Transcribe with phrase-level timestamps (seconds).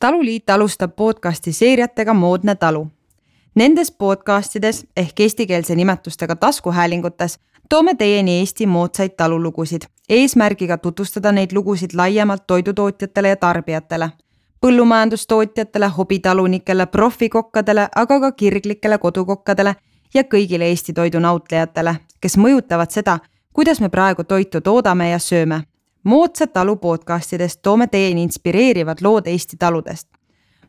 [0.00, 2.88] taluliit alustab podcasti seeriatega Moodne talu.
[3.54, 11.90] Nendes podcastides ehk eestikeelse nimetustega taskuhäälingutes toome teieni Eesti moodsaid talulugusid, eesmärgiga tutvustada neid lugusid
[11.94, 14.10] laiemalt toidutootjatele ja tarbijatele,
[14.60, 19.74] põllumajandustootjatele, hobitalunikele, profikokkadele, aga ka kirglikele kodukokkadele
[20.14, 23.18] ja kõigile Eesti toidu nautlejatele, kes mõjutavad seda,
[23.52, 25.62] kuidas me praegu toitu toodame ja sööme
[26.04, 30.08] moodsad talu podcastidest toome teieni inspireerivad lood Eesti taludest.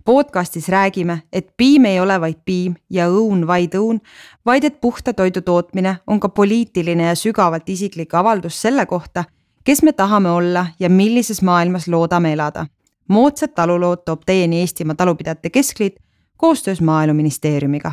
[0.06, 4.00] podcastis räägime, et piim ei ole vaid piim ja õun vaid õun,
[4.46, 9.24] vaid et puhta toidu tootmine on ka poliitiline ja sügavalt isiklik avaldus selle kohta,
[9.64, 12.66] kes me tahame olla ja millises maailmas loodame elada.
[13.08, 15.96] moodsad talulood toob teieni Eestimaa Talupidajate Keskliit
[16.38, 17.92] koostöös Maaeluministeeriumiga.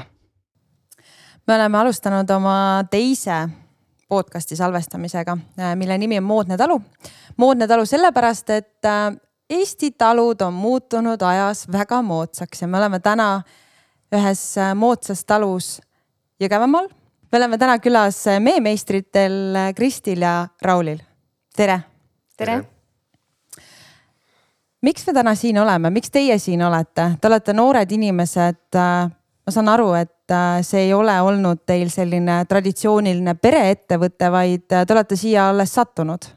[1.47, 3.49] me oleme alustanud oma teise
[4.09, 6.81] podcast'i salvestamisega, äh, mille nimi on Moodne talu.
[7.37, 9.17] moodne talu sellepärast, et äh,
[9.51, 13.43] Eesti talud on muutunud ajas väga moodsaks ja me oleme täna
[14.15, 15.81] ühes äh, moodsas talus
[16.41, 16.89] Jõgevamaal.
[17.33, 20.99] me oleme täna külas meemeistritel Kristil ja Raulil.
[21.57, 21.81] tere.
[22.37, 22.77] tere, tere
[24.83, 27.11] miks me täna siin oleme, miks teie siin olete?
[27.21, 28.79] Te olete noored inimesed.
[29.47, 34.83] Ma saan aru, et Äh, see ei ole olnud teil selline traditsiooniline pereettevõte, vaid äh,
[34.83, 36.33] te olete siia alles sattunud?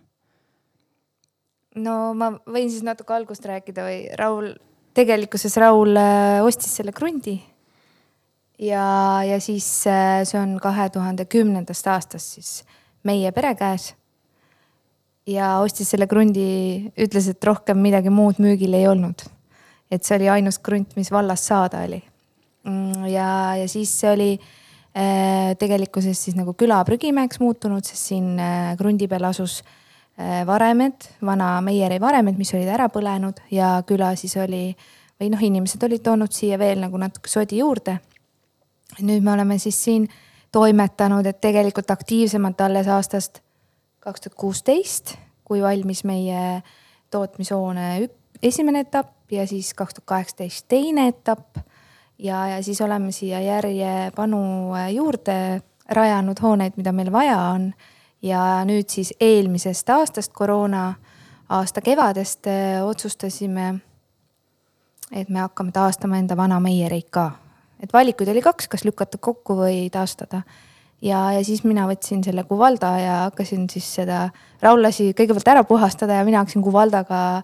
[1.80, 4.52] no ma võin siis natuke algust rääkida või Raul,
[4.94, 7.40] tegelikkuses Raul äh, ostis selle krundi.
[8.62, 8.84] ja,
[9.26, 12.52] ja siis see on kahe tuhande kümnendast aastast siis
[13.02, 13.96] meie pere käes.
[15.26, 19.26] ja ostis selle krundi, ütles, et rohkem midagi muud müügil ei olnud.
[19.90, 22.04] et see oli ainus krunt, mis vallast saada oli
[23.10, 28.76] ja, ja siis see oli äh, tegelikkuses siis nagu küla prügimäeks muutunud, sest siin äh,
[28.80, 29.62] krundi peal asus
[30.20, 34.74] äh, varemed, vana Meieri varemed, mis olid ära põlenud ja küla siis oli
[35.20, 38.00] või noh, inimesed olid toonud siia veel nagu natuke sodi juurde.
[39.02, 40.08] nüüd me oleme siis siin
[40.52, 43.42] toimetanud, et tegelikult aktiivsemalt alles aastast
[44.00, 46.62] kaks tuhat kuusteist, kui valmis meie
[47.12, 48.10] tootmishoone
[48.44, 51.60] esimene etapp ja siis kaks tuhat kaheksateist teine etapp
[52.20, 57.74] ja, ja siis oleme siia järjepanu äh, juurde rajanud hooneid, mida meil vaja on.
[58.22, 60.94] ja nüüd siis eelmisest aastast, koroona
[61.50, 63.76] aasta kevadest äh, otsustasime,
[65.12, 67.32] et me hakkame taastama enda vana meiereid ka.
[67.80, 70.42] et valikuid oli kaks, kas lükata kokku või taastada.
[71.02, 74.30] ja, ja siis mina võtsin selle Kuvalda ja hakkasin siis seda,
[74.62, 77.44] Raul lasi kõigepealt ära puhastada ja mina hakkasin Kuvaldaga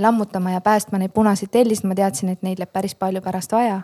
[0.00, 3.80] lammutama ja päästma neid punaseid tellisid, ma teadsin, et neid läheb päris palju pärast vaja.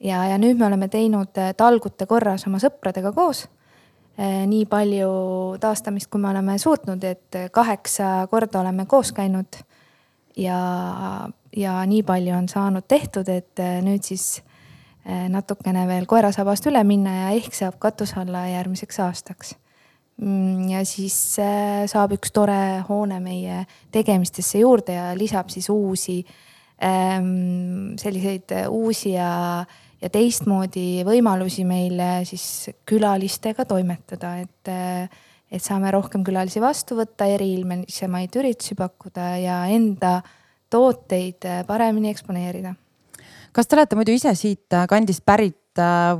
[0.00, 3.44] ja, ja nüüd me oleme teinud eh, talgute korras oma sõpradega koos
[4.18, 5.10] eh, nii palju
[5.60, 9.62] taastamist, kui me oleme suutnud, et kaheksa korda oleme koos käinud.
[10.36, 10.58] ja,
[11.56, 14.42] ja nii palju on saanud tehtud, et nüüd siis
[15.04, 19.54] natukene veel koerasabast üle minna ja ehk saab katuse alla järgmiseks aastaks
[20.70, 26.20] ja siis äh, saab üks tore hoone meie tegemistesse juurde ja lisab siis uusi
[26.78, 29.64] ähm, selliseid äh, uusi ja,
[30.00, 37.26] ja teistmoodi võimalusi meile siis külalistega toimetada, et, äh, et saame rohkem külalisi vastu võtta,
[37.34, 40.20] eriilmelisemaid üritusi pakkuda ja enda
[40.70, 42.74] tooteid paremini eksponeerida.
[43.52, 45.58] kas te olete muidu ise siit kandist pärit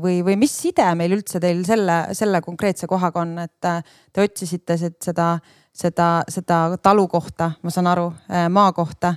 [0.01, 3.83] või, või mis side meil üldse teil selle, selle konkreetse kohaga on, et äh,
[4.13, 5.29] te otsisite seda,
[5.73, 9.15] seda, seda talu kohta, ma saan aru, äh, maa kohta,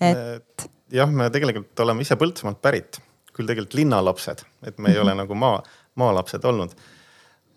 [0.00, 0.68] et.
[0.94, 3.00] jah, me tegelikult oleme ise Põltsamaalt pärit,
[3.32, 5.62] küll tegelikult linnalapsed, et me ei ole nagu maa,
[6.00, 6.74] maalapsed olnud.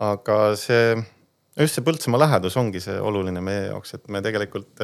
[0.01, 0.95] aga see,
[1.59, 4.81] just see Põltsamaa lähedus ongi see oluline meie jaoks, et me tegelikult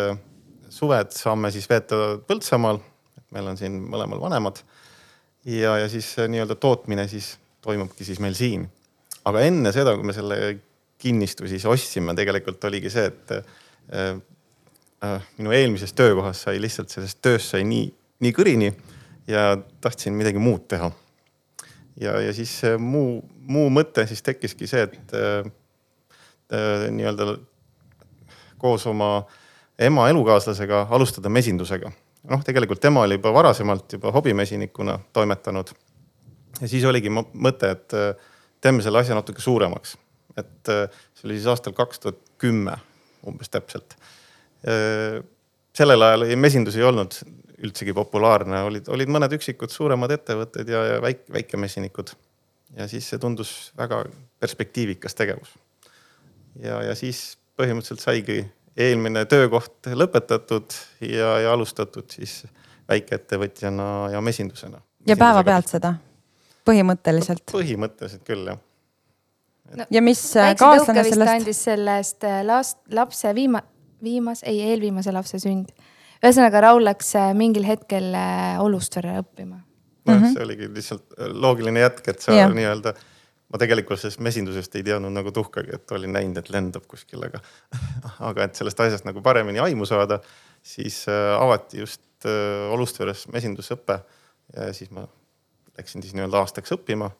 [0.70, 2.82] suved saame siis veeta Põltsamaal.
[3.32, 4.62] meil on siin mõlemal vanemad
[5.48, 8.68] ja, ja siis nii-öelda tootmine siis toimubki siis meil siin.
[9.26, 10.58] aga enne seda, kui me selle
[10.98, 14.20] kinnistu siis ostsime, tegelikult oligi see, et äh,
[15.04, 17.90] äh, minu eelmises töökohas sai lihtsalt sellest tööst sai nii,
[18.24, 18.72] nii kõrini
[19.28, 19.50] ja
[19.82, 20.92] tahtsin midagi muud teha.
[22.02, 25.52] ja, ja siis muu, muu mõte siis tekkiski see, et äh,
[26.52, 27.38] äh, nii-öelda
[28.58, 29.28] koos oma
[29.80, 31.92] ema elukaaslasega alustada mesindusega
[32.30, 35.72] noh, tegelikult tema oli juba varasemalt juba hobimesinikuna toimetanud.
[36.62, 37.96] ja siis oligi mõte, et
[38.62, 39.98] teeme selle asja natuke suuremaks.
[40.38, 42.78] et see oli siis aastal kaks tuhat kümme
[43.28, 43.96] umbes täpselt.
[45.78, 47.18] Sellel ajal mesindus ei olnud
[47.58, 52.14] üldsegi populaarne, olid, olid mõned üksikud suuremad ettevõtted ja, ja väike, väikemesinikud.
[52.78, 54.04] ja siis see tundus väga
[54.40, 55.56] perspektiivikas tegevus.
[56.62, 58.44] ja, ja siis põhimõtteliselt saigi
[58.78, 62.44] eelmine töökoht lõpetatud ja, ja alustatud siis
[62.90, 64.82] väikeettevõtjana ja mesindusena.
[65.08, 65.96] ja päevapealt seda,
[66.68, 67.46] põhimõtteliselt?
[67.52, 68.62] põhimõtteliselt küll jah
[69.76, 69.88] no,.
[69.92, 71.34] ja mis äh, kaaslane sellest?
[71.34, 73.66] andis sellest äh, last, lapse viima-,
[74.04, 75.74] viimas, ei eelviimase lapse sünd.
[76.22, 78.14] ühesõnaga Raul läks äh, mingil hetkel
[78.64, 79.62] Olustvere õppima.
[80.06, 82.94] nojah mm -hmm., see oligi lihtsalt loogiline jätk, et sa nii-öelda
[83.48, 87.42] ma tegelikult sellest mesindusest ei teadnud nagu tuhkagi, et olin näinud, et lendab kuskil, aga,
[88.32, 90.20] aga et sellest asjast nagu paremini aimu saada,
[90.64, 92.04] siis avati just
[92.74, 94.00] Olustveres mesindusõpe
[94.56, 95.04] ja siis ma
[95.78, 97.12] läksin siis nii-öelda aastaks õppima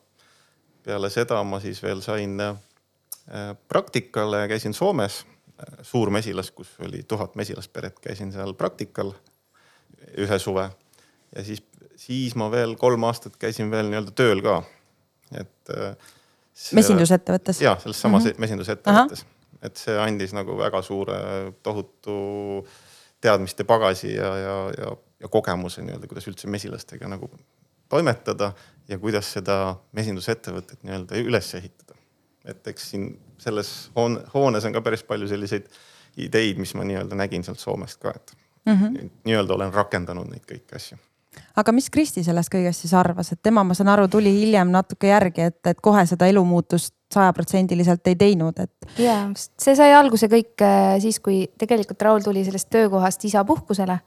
[0.88, 2.56] peale seda ma siis veel sain äh,
[3.68, 5.20] praktikale, käisin Soomes,
[5.60, 9.12] äh, suur mesilas, kus oli tuhat mesilasperet, käisin seal praktikal
[10.16, 10.68] ühe suve.
[11.36, 11.62] ja siis,
[11.96, 14.62] siis ma veel kolm aastat käisin veel nii-öelda tööl ka,
[15.36, 15.74] et.
[16.72, 17.60] Mesindusettevõttes?
[17.62, 18.40] ja, selles samas mm -hmm.
[18.44, 19.24] mesindusettevõttes,
[19.62, 21.18] et see andis nagu väga suure,
[21.62, 22.16] tohutu
[23.20, 27.30] teadmiste pagasi ja, ja, ja, ja kogemuse nii-öelda, kuidas üldse mesilastega nagu
[27.88, 28.52] toimetada
[28.88, 31.94] ja kuidas seda mesindusettevõtet nii-öelda üles ehitada.
[32.44, 33.08] et eks siin
[33.38, 33.90] selles
[34.34, 35.66] hoones on ka päris palju selliseid
[36.16, 39.10] ideid, mis ma nii-öelda nägin sealt Soomest ka, et mm -hmm.
[39.24, 40.98] nii-öelda olen rakendanud neid kõiki asju
[41.56, 45.10] aga mis Kristi sellest kõigest siis arvas, et tema, ma saan aru, tuli hiljem natuke
[45.10, 48.90] järgi, et, et kohe seda elumuutust sajaprotsendiliselt ei teinud, et.
[49.00, 54.00] ja, see sai alguse kõik äh, siis, kui tegelikult Raul tuli sellest töökohast isapuhkusele.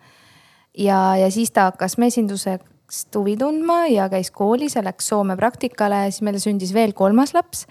[0.77, 2.59] ja, ja siis ta hakkas mesinduse
[2.91, 7.33] hakkas huvi tundma ja käis koolis ja läks Soome praktikale, siis meil sündis veel kolmas
[7.33, 7.65] laps.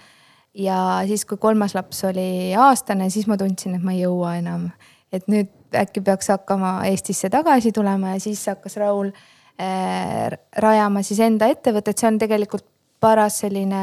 [0.53, 4.71] ja siis, kui kolmas laps oli aastane, siis ma tundsin, et ma ei jõua enam.
[5.11, 9.11] et nüüd äkki peaks hakkama Eestisse tagasi tulema ja siis hakkas Raul
[9.59, 12.65] rajama siis enda ettevõtet, see on tegelikult
[13.01, 13.81] paras selline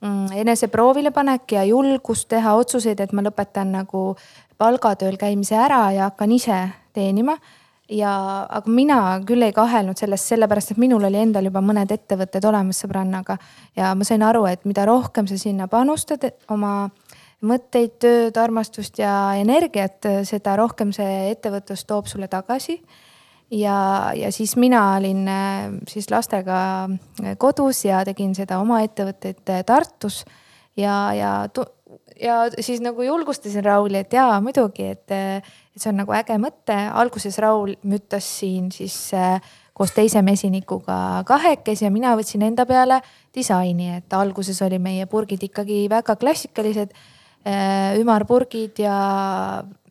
[0.00, 4.08] mm, eneseproovile panek ja julgus teha otsuseid, et ma lõpetan nagu
[4.58, 6.58] palgatööl käimise ära ja hakkan ise
[6.96, 7.36] teenima
[7.92, 8.12] ja,
[8.50, 12.82] aga mina küll ei kahelnud sellest, sellepärast et minul oli endal juba mõned ettevõtted olemas
[12.82, 13.38] sõbrannaga.
[13.76, 16.90] ja ma sain aru, et mida rohkem sa sinna panustad oma
[17.46, 22.80] mõtteid, tööd, armastust ja energiat, seda rohkem see ettevõtlus toob sulle tagasi.
[23.50, 26.88] Ja, ja siis mina olin äh, siis lastega
[27.38, 30.24] kodus ja tegin seda oma ettevõtteid äh, Tartus
[30.76, 31.32] ja, ja
[32.20, 36.74] ja siis nagu julgustasin Rauli, et jaa, muidugi, et, et see on nagu äge mõte.
[36.92, 39.36] alguses Raul müttas siin siis äh,
[39.76, 43.00] koos teise mesinikuga kahekesi ja mina võtsin enda peale
[43.34, 46.94] disaini, et alguses oli meie purgid ikkagi väga klassikalised
[47.46, 47.98] äh,.
[48.00, 48.96] ümarpurgid ja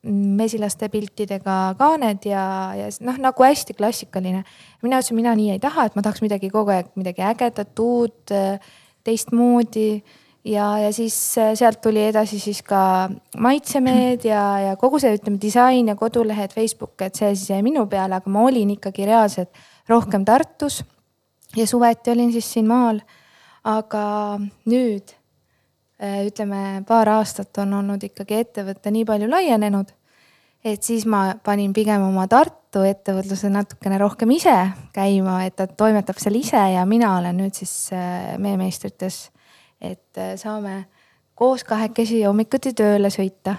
[0.06, 2.44] mesilaste piltidega kaaned ja,
[2.78, 4.44] ja noh, nagu hästi klassikaline.
[4.86, 8.34] mina ütlesin, mina nii ei taha, et ma tahaks midagi kogu aeg midagi ägedat, uut,
[9.06, 9.90] teistmoodi
[10.46, 13.10] ja, ja siis äh, sealt tuli edasi siis ka
[13.42, 17.88] maitsemeed ja, ja kogu see, ütleme disain ja kodulehed, Facebook, et see siis jäi minu
[17.92, 20.84] peale, aga ma olin ikkagi reaalselt rohkem Tartus.
[21.56, 23.02] ja suveti olin siis siin maal.
[23.66, 24.38] aga
[24.70, 25.16] nüüd
[26.00, 29.94] ütleme, paar aastat on olnud ikkagi ettevõte nii palju laienenud,
[30.66, 34.56] et siis ma panin pigem oma Tartu ettevõtluse natukene rohkem ise
[34.94, 39.30] käima, et ta toimetab seal ise ja mina olen nüüd siis äh, meemeistrites
[39.82, 40.86] et äh, saame
[41.36, 43.56] koos kahekesi hommikuti tööle sõita.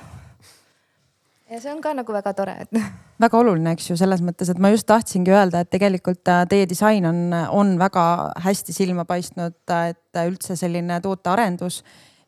[1.51, 2.81] ja see on ka nagu väga tore, et.
[3.25, 6.69] väga oluline, eks ju, selles mõttes, et ma just tahtsingi öelda, et tegelikult äh, teie
[6.69, 8.07] disain on, on väga
[8.45, 9.59] hästi silma paistnud,
[9.91, 11.83] et üldse selline tootearendus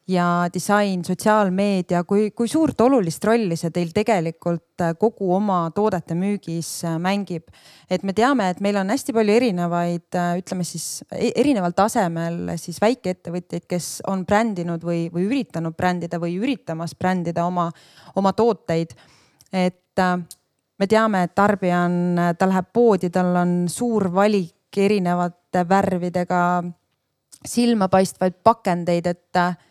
[0.09, 6.17] ja disain, sotsiaalmeedia, kui, kui suurt olulist rolli see teil tegelikult äh, kogu oma toodete
[6.17, 7.51] müügis äh, mängib?
[7.91, 12.55] et me teame, et meil on hästi palju erinevaid, äh, ütleme siis e-, erineval tasemel
[12.61, 17.69] siis väikeettevõtjaid, kes on brändinud või, või üritanud brändida või üritamas brändida oma,
[18.17, 18.97] oma tooteid.
[19.53, 20.01] et
[20.79, 26.43] me teame, et tarbija on, ta läheb poodi, tal on suur valik erinevate värvidega
[27.49, 29.68] silmapaistvaid pakendeid, et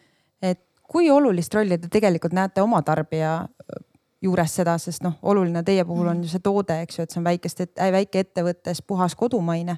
[0.88, 3.82] kui olulist rolli te tegelikult näete oma tarbija äh,
[4.24, 7.22] juures seda, sest noh, oluline teie puhul on ju see toode, eks ju, et see
[7.22, 9.77] on väikest, äh, väike ettevõttes puhas kodumaine.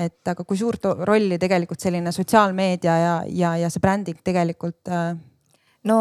[0.00, 5.10] et aga kui suurt rolli tegelikult selline sotsiaalmeedia ja, ja, ja see bränding tegelikult äh,
[5.84, 5.96] no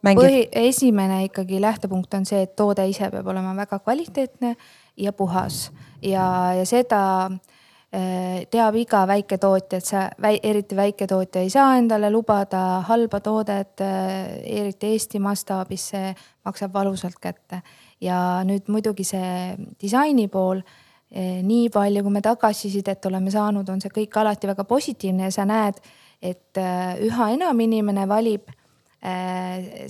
[0.00, 4.54] põhi, esimene ikkagi lähtepunkt on see, et toode ise peab olema väga kvaliteetne
[4.96, 5.66] ja puhas
[6.00, 7.51] ja, ja seda äh, Äh,
[7.92, 10.02] teab iga väiketootja, et sa,
[10.42, 17.20] eriti väiketootja ei saa endale lubada halba toodet, äh, eriti Eesti mastaabis, see maksab valusalt
[17.20, 17.62] kätte.
[18.02, 20.62] ja nüüd muidugi see disaini pool,
[21.12, 25.30] äh, nii palju, kui me tagasisidet oleme saanud, on see kõik alati väga positiivne ja
[25.30, 25.78] sa näed,
[26.22, 26.58] et
[27.02, 28.48] üha enam inimene valib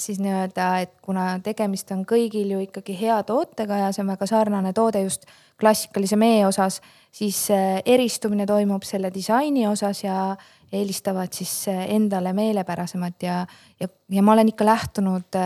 [0.00, 4.28] siis nii-öelda, et kuna tegemist on kõigil ju ikkagi hea tootega ja see on väga
[4.30, 5.26] sarnane toode just
[5.60, 6.80] klassikalise mee osas,
[7.12, 7.44] siis
[7.84, 10.30] eristumine toimub selle disaini osas ja
[10.72, 13.42] eelistavad siis endale meelepärasemat ja,
[13.80, 15.38] ja, ja ma olen ikka lähtunud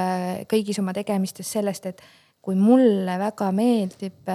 [0.46, 2.06] kõigis oma tegemistes sellest, et
[2.46, 4.30] kui mulle väga meeldib,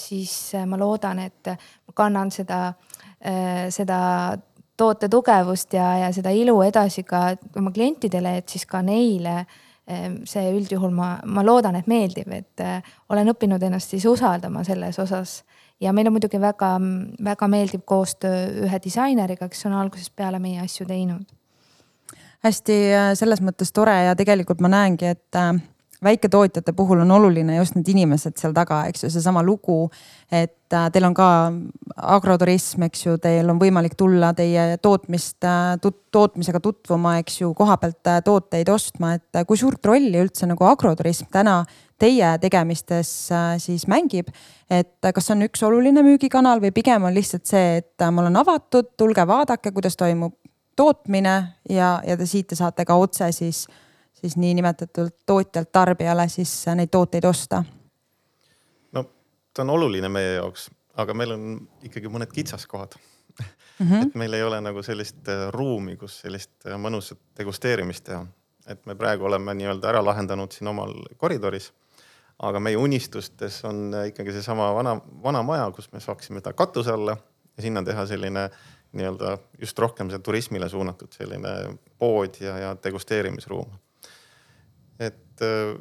[0.00, 0.32] siis
[0.64, 2.60] ma loodan, et ma kannan seda,
[3.68, 3.98] seda
[4.76, 9.36] toote tugevust ja, ja seda ilu edasi ka oma klientidele, et siis ka neile
[9.86, 14.64] ehm, see üldjuhul ma, ma loodan, et meeldib, et äh, olen õppinud ennast siis usaldama
[14.64, 15.42] selles osas.
[15.80, 20.86] ja meil on muidugi väga-väga meeldiv koostöö ühe disaineriga, kes on algusest peale meie asju
[20.86, 21.24] teinud.
[22.44, 25.54] hästi äh, selles mõttes tore ja tegelikult ma näengi, et äh,
[26.04, 29.90] väiketootjate puhul on oluline just need inimesed seal taga, eks ju, seesama lugu.
[30.32, 31.28] et äh, teil on ka
[32.16, 37.52] agroturism, eks ju, teil on võimalik tulla teie tootmist äh, tut,, tootmisega tutvuma, eks ju,
[37.54, 41.62] koha pealt äh, tooteid ostma, et kui suurt rolli üldse nagu agroturism täna
[42.00, 43.10] teie tegemistes
[43.62, 44.32] siis mängib.
[44.70, 48.90] et kas on üks oluline müügikanal või pigem on lihtsalt see, et ma olen avatud,
[48.98, 50.34] tulge vaadake, kuidas toimub
[50.76, 51.34] tootmine
[51.70, 53.64] ja, ja te siit te saate ka otse siis
[54.24, 57.64] siis niinimetatult tootjalt tarbijale siis neid tooteid osta?
[58.92, 59.04] no
[59.54, 61.44] ta on oluline meie jaoks, aga meil on
[61.84, 63.90] ikkagi mõned kitsaskohad mm.
[63.90, 64.06] -hmm.
[64.06, 68.26] et meil ei ole nagu sellist äh, ruumi, kus sellist äh, mõnusat degusteerimist teha.
[68.66, 71.72] et me praegu oleme nii-öelda ära lahendanud siin omal koridoris.
[72.38, 76.92] aga meie unistustes on äh, ikkagi seesama vana, vana maja, kus me saaksime ta katuse
[76.92, 77.16] alla
[77.56, 78.50] ja sinna teha selline
[78.92, 83.83] nii-öelda just rohkem see turismile suunatud selline pood ja, ja degusteerimisruum
[85.02, 85.74] et äh,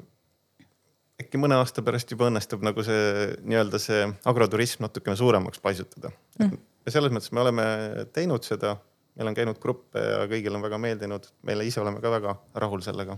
[1.22, 6.58] äkki mõne aasta pärast juba õnnestub nagu see nii-öelda see agroturism natukene suuremaks paisutada mm..
[6.86, 7.68] ja selles mõttes me oleme
[8.16, 8.76] teinud seda,
[9.18, 12.84] meil on käinud gruppe ja kõigil on väga meeldinud, meile ise oleme ka väga rahul
[12.86, 13.18] sellega.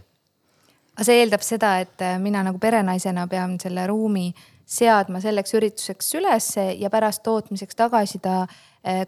[0.95, 4.29] aga see eeldab seda, et äh, mina nagu perenaisena pean selle ruumi
[4.65, 8.45] seadma selleks ürituseks ülesse ja pärast tootmiseks tagasi ta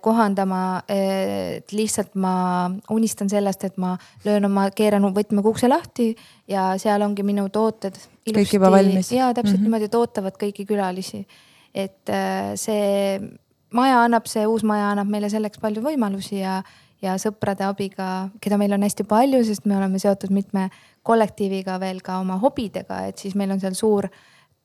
[0.01, 0.81] kohandama.
[0.89, 3.91] et lihtsalt ma unistan sellest, et ma
[4.25, 6.15] löön oma, keeran võtmega ukse lahti
[6.47, 7.97] ja seal ongi minu tooted.
[8.25, 9.11] kõik juba valmis.
[9.11, 9.63] ja täpselt mm -hmm.
[9.63, 11.27] niimoodi, et ootavad kõiki külalisi.
[11.75, 13.21] et eh, see
[13.73, 16.61] maja annab, see uus maja annab meile selleks palju võimalusi ja,
[17.03, 20.69] ja sõprade abiga, keda meil on hästi palju, sest me oleme seotud mitme
[21.07, 24.09] kollektiiviga veel ka oma hobidega, et siis meil on seal suur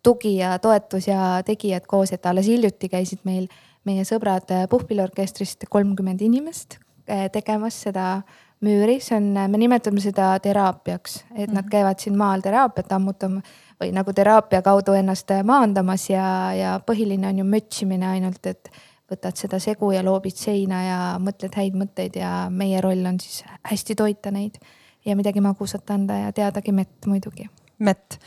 [0.02, 3.46] tugi ja toetus ja tegijad koos, et alles hiljuti käisid meil
[3.88, 8.22] meie sõbrad äh, puhkpilliorkestrist kolmkümmend inimest äh, tegemas seda
[8.62, 11.54] müüri, see on, me nimetame seda teraapiaks, et mm -hmm.
[11.54, 11.70] nad mhm.
[11.70, 13.42] käivad siin maal teraapiat ammutama
[13.80, 18.70] või nagu teraapia kaudu ennast äh, maandamas ja, ja põhiline on ju mötsimine ainult, et
[19.10, 23.44] võtad seda segu ja loobid seina ja mõtled häid mõtteid ja meie roll on siis
[23.68, 24.58] hästi toita neid
[25.04, 27.48] ja midagi magusat anda ja teadagi mett muidugi.
[27.78, 28.18] mett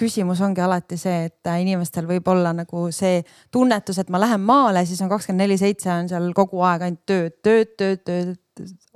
[0.00, 3.22] küsimus ongi alati see, et äh, inimestel võib olla nagu see
[3.52, 7.04] tunnetus, et ma lähen maale, siis on kakskümmend neli seitse on seal kogu aeg ainult
[7.08, 8.34] tööd, tööd, tööd, tööd.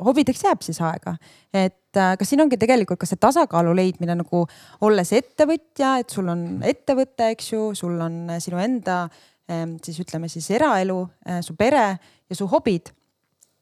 [0.00, 1.16] hobideks jääb siis aega,
[1.52, 4.44] et äh, kas siin ongi tegelikult ka see tasakaalu leidmine nagu
[4.86, 9.02] olles ettevõtja, et sul on ettevõte, eks ju, sul on äh, sinu enda
[9.50, 11.02] ähm, siis ütleme siis eraelu,
[11.44, 12.92] su pere ja su hobid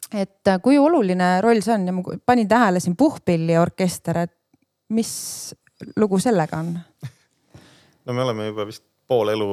[0.09, 4.35] et kui oluline roll see on ja ma panin tähele siin puhkpilliorkester, et
[4.95, 5.11] mis
[5.97, 6.75] lugu sellega on?
[8.09, 9.49] No me oleme juba vist pool elu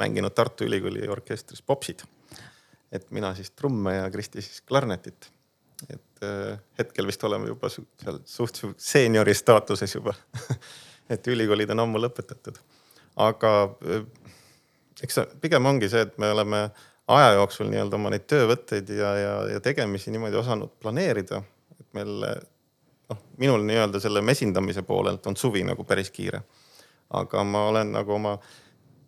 [0.00, 2.04] mänginud Tartu Ülikooli orkestris popsid.
[2.92, 5.30] et mina siis trumme ja Kristi siis klarnetit.
[5.90, 10.14] et äh, hetkel vist oleme juba seal suht seeniori staatuses juba
[11.12, 12.60] et ülikoolid on ammu lõpetatud.
[13.16, 14.04] aga äh,
[15.02, 16.68] eks pigem ongi see, et me oleme
[17.08, 21.42] aja jooksul nii-öelda oma neid töövõtteid ja, ja, ja tegemisi niimoodi osanud planeerida,
[21.80, 26.42] et meil noh, minul nii-öelda selle mesindamise poolelt on suvi nagu päris kiire
[27.10, 28.36] aga ma olen nagu oma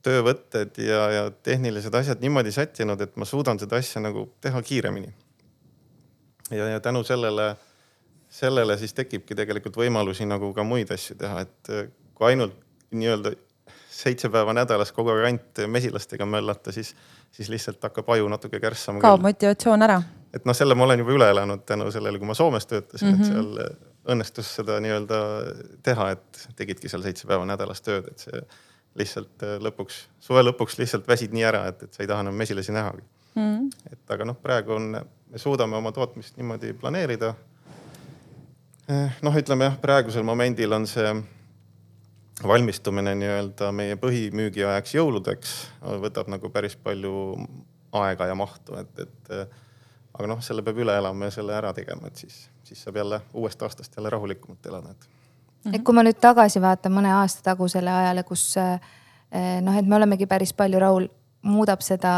[0.07, 5.13] töövõtted ja, ja tehnilised asjad niimoodi sättinud, et ma suudan seda asja nagu teha kiiremini.
[6.51, 7.57] ja, ja tänu sellele,
[8.29, 12.55] sellele siis tekibki tegelikult võimalusi nagu ka muid asju teha, et eh, kui ainult
[12.91, 13.35] nii-öelda
[13.99, 16.95] seitse päeva nädalas kogu aeg ainult mesilastega möllata, siis,
[17.35, 19.03] siis lihtsalt hakkab aju natuke kärssama.
[19.03, 20.01] kaob motivatsioon ära.
[20.33, 23.15] et noh, selle ma olen juba üle elanud tänu sellele, kui ma Soomes töötasin mm,
[23.15, 23.27] -hmm.
[23.27, 23.55] et mhm.
[23.55, 25.21] seal õnnestus seda nii-öelda
[25.85, 28.43] teha, et tegidki seal seitse päeva nädalas tööd, et see
[28.99, 32.39] lihtsalt äh, lõpuks, suve lõpuks lihtsalt väsid nii ära, et, et sa ei taha enam
[32.39, 33.05] mesilasi nähagi
[33.39, 33.69] mm..
[33.93, 34.91] et aga noh, praegu on,
[35.29, 37.35] me suudame oma tootmist niimoodi planeerida.
[38.89, 41.11] Eh, noh, ütleme jah, praegusel momendil on see
[42.47, 45.55] valmistumine nii-öelda meie põhimüügi ajaks jõuludeks
[46.05, 47.15] võtab nagu päris palju
[47.99, 49.59] aega ja mahtu, et, et
[50.19, 53.21] aga noh, selle peab üle elama ja selle ära tegema, et siis, siis saab jälle
[53.35, 55.09] uuest aastast jälle rahulikumalt elada, et
[55.65, 55.75] -hmm.
[55.75, 58.81] et kui ma nüüd tagasi vaatan mõne aasta tagusele ajale, kus äh,
[59.63, 61.09] noh, et me olemegi päris palju, Raul
[61.49, 62.13] muudab seda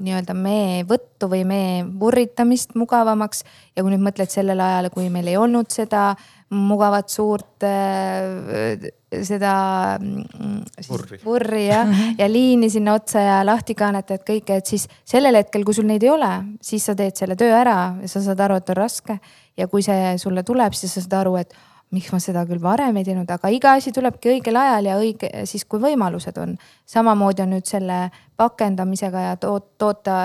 [0.00, 3.44] nii-öelda meevõttu või mee vurritamist mugavamaks.
[3.76, 6.14] ja kui nüüd mõtled sellele ajale, kui meil ei olnud seda
[6.52, 8.84] mugavat suurt äh,
[9.24, 9.54] seda
[9.98, 14.86] mm, vurri, vurri jah mm ja liini sinna otsa ja lahti kaanetad kõike, et siis
[15.08, 16.30] sellel hetkel, kui sul neid ei ole,
[16.64, 19.18] siis sa teed selle töö ära ja sa saad aru, et on raske.
[19.56, 21.54] ja kui see sulle tuleb, siis sa saad aru, et
[21.92, 25.28] miks ma seda küll varem ei teinud, aga iga asi tulebki õigel ajal ja õige
[25.48, 26.56] siis, kui võimalused on.
[26.88, 28.06] samamoodi on nüüd selle
[28.36, 30.16] pakendamisega ja toot-, toota,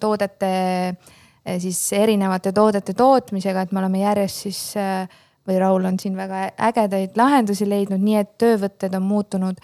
[0.00, 0.50] toodete
[1.62, 5.06] siis erinevate toodete tootmisega, et me oleme järjest siis äh,
[5.48, 9.58] või Raul on siin väga ägedaid lahendusi leidnud, nii et töövõtted on muutunud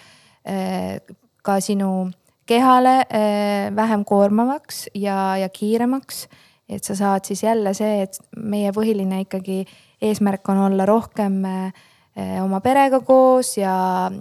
[0.45, 0.99] eh,
[1.43, 2.09] ka sinu
[2.49, 6.27] kehale eh, vähem koormavaks ja, ja kiiremaks.
[6.69, 9.63] et sa saad siis jälle see, et meie põhiline ikkagi
[10.01, 14.11] eesmärk on olla rohkem eh, oma perega koos ja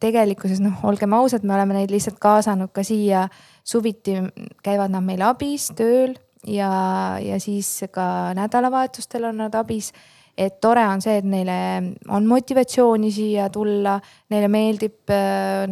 [0.00, 3.28] tegelikkuses noh, olgem ausad, me oleme neid lihtsalt kaasanud ka siia
[3.64, 4.18] suviti
[4.62, 6.70] käivad nad meil abis tööl ja,
[7.22, 9.92] ja siis ka nädalavahetustel on nad abis
[10.36, 11.56] et tore on see, et neile
[12.12, 13.94] on motivatsiooni siia tulla,
[14.32, 15.64] neile meeldib äh,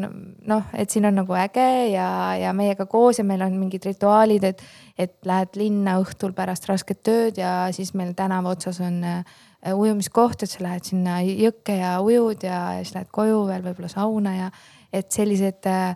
[0.49, 2.09] noh, et siin on nagu äge ja,
[2.41, 4.63] ja meiega koos ja meil on mingid rituaalid, et,
[4.97, 9.43] et lähed linna õhtul pärast rasket tööd ja siis meil tänava otsas on äh,
[9.75, 14.33] ujumiskoht, et sa lähed sinna jõkke ja ujud ja siis lähed koju veel võib-olla sauna
[14.39, 14.53] ja
[14.95, 15.93] et sellised äh,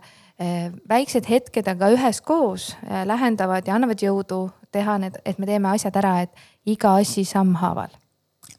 [0.89, 6.13] väiksed hetked, aga üheskoos lähendavad ja annavad jõudu teha need, et me teeme asjad ära,
[6.23, 7.98] et iga asi sammhaaval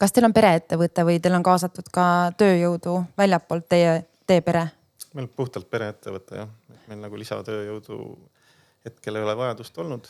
[0.01, 2.05] kas teil on pereettevõte või teil on kaasatud ka
[2.41, 3.95] tööjõudu väljapoolt teie,
[4.27, 4.67] teie pere?
[5.15, 8.01] meil puhtalt pereettevõte jah, et meil nagu lisatööjõudu
[8.87, 10.07] hetkel ei ole vajadust olnud.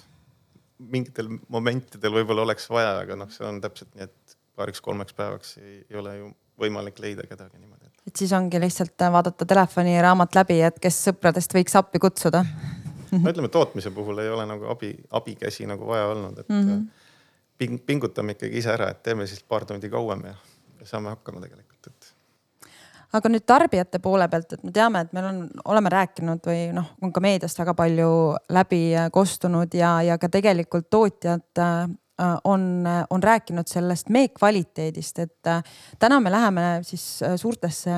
[0.78, 5.80] mingitel momentidel võib-olla oleks vaja, aga noh, see on täpselt nii, et paariks-kolmeks päevaks ei,
[5.90, 6.30] ei ole ju
[6.61, 7.90] võimalik leida kedagi niimoodi.
[8.06, 13.49] et siis ongi lihtsalt vaadata telefoniraamat läbi, et kes sõpradest võiks appi kutsuda no ütleme,
[13.49, 16.66] tootmise puhul ei ole nagu abi, abikäsi nagu vaja olnud, et mm.
[16.66, 16.88] -hmm
[17.61, 20.35] ping-, pingutame ikkagi ise ära, et teeme siis paar tundi kauem ja,
[20.81, 22.14] ja saame hakkama tegelikult, et
[23.16, 25.40] aga nüüd tarbijate poole pealt, et me teame, et meil on,
[25.73, 28.12] oleme rääkinud või noh, on ka meediast väga palju
[28.55, 31.90] läbi kostunud ja, ja ka tegelikult tootjad äh,
[32.46, 35.62] on, on rääkinud sellest mee kvaliteedist, et äh,
[35.99, 37.92] täna me läheme siis äh, suurtesse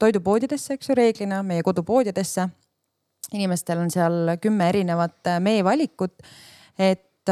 [0.00, 2.48] toidupoodidesse, eks ju, reeglina meie kodupoodidesse.
[3.32, 6.22] inimestel on seal kümme erinevat meevalikut,
[6.78, 7.30] et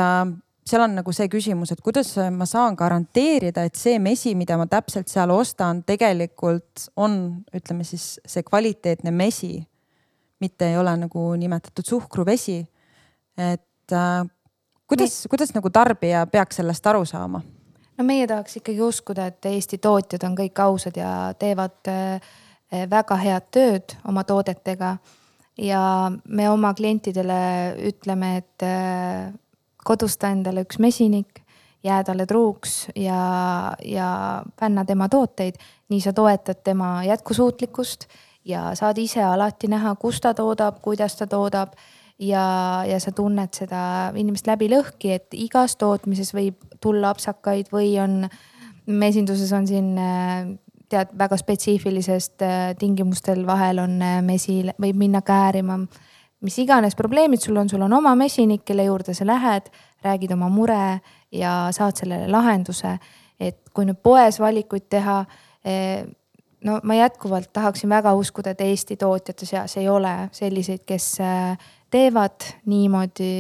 [0.67, 4.69] seal on nagu see küsimus, et kuidas ma saan garanteerida, et see mesi, mida ma
[4.71, 7.17] täpselt seal ostan, tegelikult on,
[7.55, 9.61] ütleme siis see kvaliteetne mesi.
[10.43, 12.67] mitte ei ole nagu nimetatud suhkruvesi.
[13.39, 14.29] et äh,
[14.87, 17.43] kuidas, kuidas nagu tarbija peaks sellest aru saama?
[17.99, 22.33] no meie tahaks ikkagi uskuda, et Eesti tootjad on kõik ausad ja teevad äh,
[22.91, 24.97] väga head tööd oma toodetega.
[25.59, 25.83] ja
[26.29, 27.41] me oma klientidele
[27.89, 29.33] ütleme, et äh,
[29.85, 31.43] kodusta endale üks mesinik,
[31.85, 34.09] jää talle truuks ja, ja
[34.61, 35.59] fänna tema tooteid.
[35.89, 38.07] nii sa toetad tema jätkusuutlikkust
[38.45, 41.75] ja saad ise alati näha, kus ta toodab, kuidas ta toodab
[42.19, 42.45] ja,
[42.87, 48.23] ja sa tunned seda inimest läbi lõhki, et igas tootmises võib tulla apsakaid või on,
[48.87, 49.93] mesinduses on siin
[50.93, 52.45] tead väga spetsiifilisest
[52.79, 55.81] tingimustel vahel on mesi, võib minna käärima
[56.43, 59.71] mis iganes probleemid sul on, sul on oma mesinik, kelle juurde sa lähed,
[60.05, 61.01] räägid oma mure
[61.33, 62.99] ja saad sellele lahenduse.
[63.43, 65.25] et kui nüüd poes valikuid teha,
[65.67, 66.05] eh,
[66.63, 71.57] no ma jätkuvalt tahaksin väga uskuda, et Eesti tootjate seas ei ole selliseid, kes eh,
[71.91, 73.33] teevad niimoodi,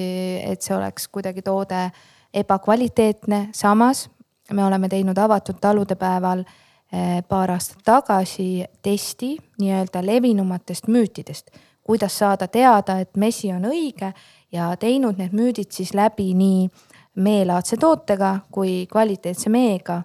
[0.43, 1.85] et see oleks kuidagi toode
[2.35, 4.09] ebakvaliteetne, samas
[4.53, 12.19] me oleme teinud avatud talude päeval eh, paar aastat tagasi testi nii-öelda levinumatest müütidest kuidas
[12.19, 14.13] saada teada, et mesi on õige
[14.53, 16.69] ja teinud need müüdid siis läbi nii
[17.23, 20.03] meelaadse tootega kui kvaliteetse meega.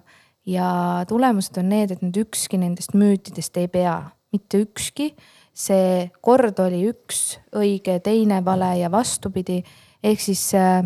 [0.48, 5.14] ja tulemused on need, et nüüd ükski nendest müütidest ei pea, mitte ükski.
[5.52, 9.62] see kord oli üks õige, teine vale ja vastupidi.
[10.02, 10.84] ehk siis äh,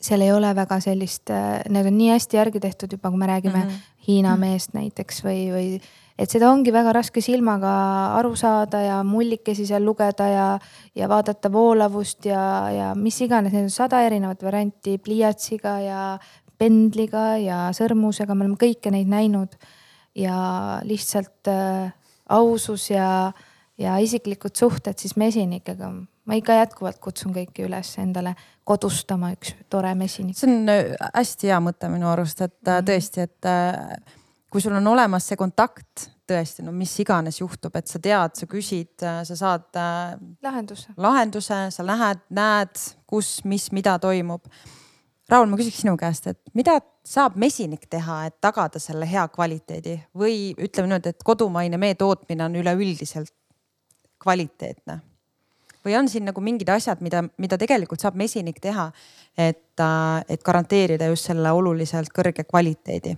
[0.00, 3.26] seal ei ole väga sellist äh,, need on nii hästi järgi tehtud juba, kui me
[3.26, 3.92] räägime mm -hmm.
[4.06, 5.80] Hiina meest näiteks või, või
[6.18, 7.72] et seda ongi väga raske silmaga
[8.16, 10.46] aru saada ja mullikesi seal lugeda ja,
[10.96, 16.00] ja vaadata voolavust ja, ja mis iganes, neid on sada erinevat varianti pliiatsiga ja
[16.56, 19.58] pendliga ja sõrmusega, me oleme kõiki neid näinud.
[20.16, 21.92] ja lihtsalt äh,
[22.32, 23.32] ausus ja,
[23.76, 25.90] ja isiklikud suhted siis mesinikega.
[26.24, 30.36] ma ikka jätkuvalt kutsun kõiki üles endale kodustama üks tore mesinik.
[30.36, 32.88] see on äh, hästi hea mõte minu arust, et mm -hmm.
[32.88, 34.16] tõesti, et äh,
[34.50, 38.48] kui sul on olemas see kontakt tõesti, no mis iganes juhtub, et sa tead, sa
[38.50, 44.46] küsid, sa saad äh, lahenduse, lahenduse, sa lähed, näed, kus, mis, mida toimub.
[45.30, 49.96] Raul, ma küsiks sinu käest, et mida saab mesinik teha, et tagada selle hea kvaliteedi
[50.18, 53.34] või ütleme nüüd, et kodumaine mee tootmine on üleüldiselt
[54.22, 55.02] kvaliteetne?
[55.86, 58.88] või on siin nagu mingid asjad, mida, mida tegelikult saab mesinik teha,
[59.38, 63.14] et, äh, et garanteerida just selle oluliselt kõrge kvaliteedi?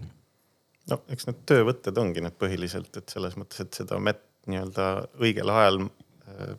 [0.90, 4.88] No eks need töövõtted ongi need põhiliselt, et selles mõttes, et seda mett nii-öelda
[5.20, 6.54] õigel ajal äh,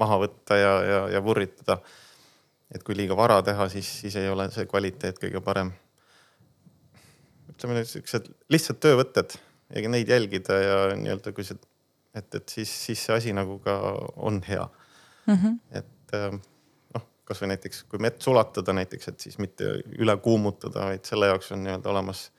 [0.00, 1.78] maha võtta ja, ja, ja vurritada.
[2.74, 5.72] et kui liiga vara teha, siis, siis ei ole see kvaliteet kõige parem.
[7.54, 9.36] ütleme nüüd siuksed lihtsad töövõtted
[9.74, 11.58] ja neid jälgida ja nii-öelda, kui see,
[12.14, 13.78] et, et siis, siis see asi nagu ka
[14.16, 14.66] on hea
[15.26, 15.34] mm.
[15.34, 15.58] -hmm.
[15.80, 16.38] et äh,
[16.94, 21.52] noh, kasvõi näiteks kui mett sulatada näiteks, et siis mitte üle kuumutada, vaid selle jaoks
[21.52, 22.30] on nii-öelda olemas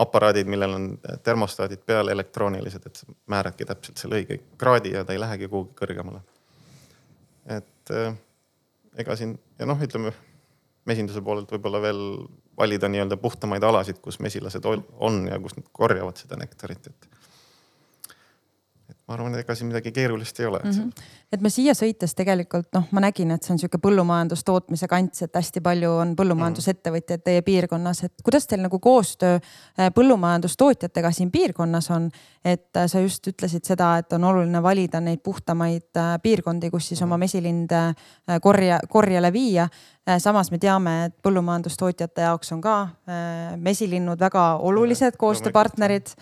[0.00, 0.88] aparaadid, millel on
[1.26, 6.22] termostaadid peal elektroonilised, et määradki täpselt selle õige kraadi ja ta ei lähegi kuhugi kõrgemale.
[7.46, 8.14] et äh,
[8.96, 10.12] ega siin ja noh, ütleme
[10.88, 12.02] mesinduse poolelt võib-olla veel
[12.58, 17.19] valida nii-öelda puhtamaid alasid, kus mesilased on ja kus nad korjavad seda nektarit, et
[19.10, 20.70] ma arvan, et ega siin midagi keerulist ei ole mm.
[20.70, 21.06] -hmm.
[21.34, 25.34] et ma siia sõites tegelikult noh, ma nägin, et see on sihuke põllumajandustootmise kants, et
[25.34, 31.90] hästi palju on põllumajandusettevõtjaid teie piirkonnas, et kuidas teil nagu koostöö äh, põllumajandustootjatega siin piirkonnas
[31.90, 32.10] on?
[32.44, 36.88] et äh, sa just ütlesid seda, et on oluline valida neid puhtamaid äh, piirkondi, kus
[36.88, 37.20] siis oma mhm.
[37.26, 37.80] mesilinde
[38.42, 39.68] korje, korjele viia.
[40.18, 42.76] samas me teame, et põllumajandustootjate jaoks on ka
[43.56, 46.14] mesilinnud väga olulised koostööpartnerid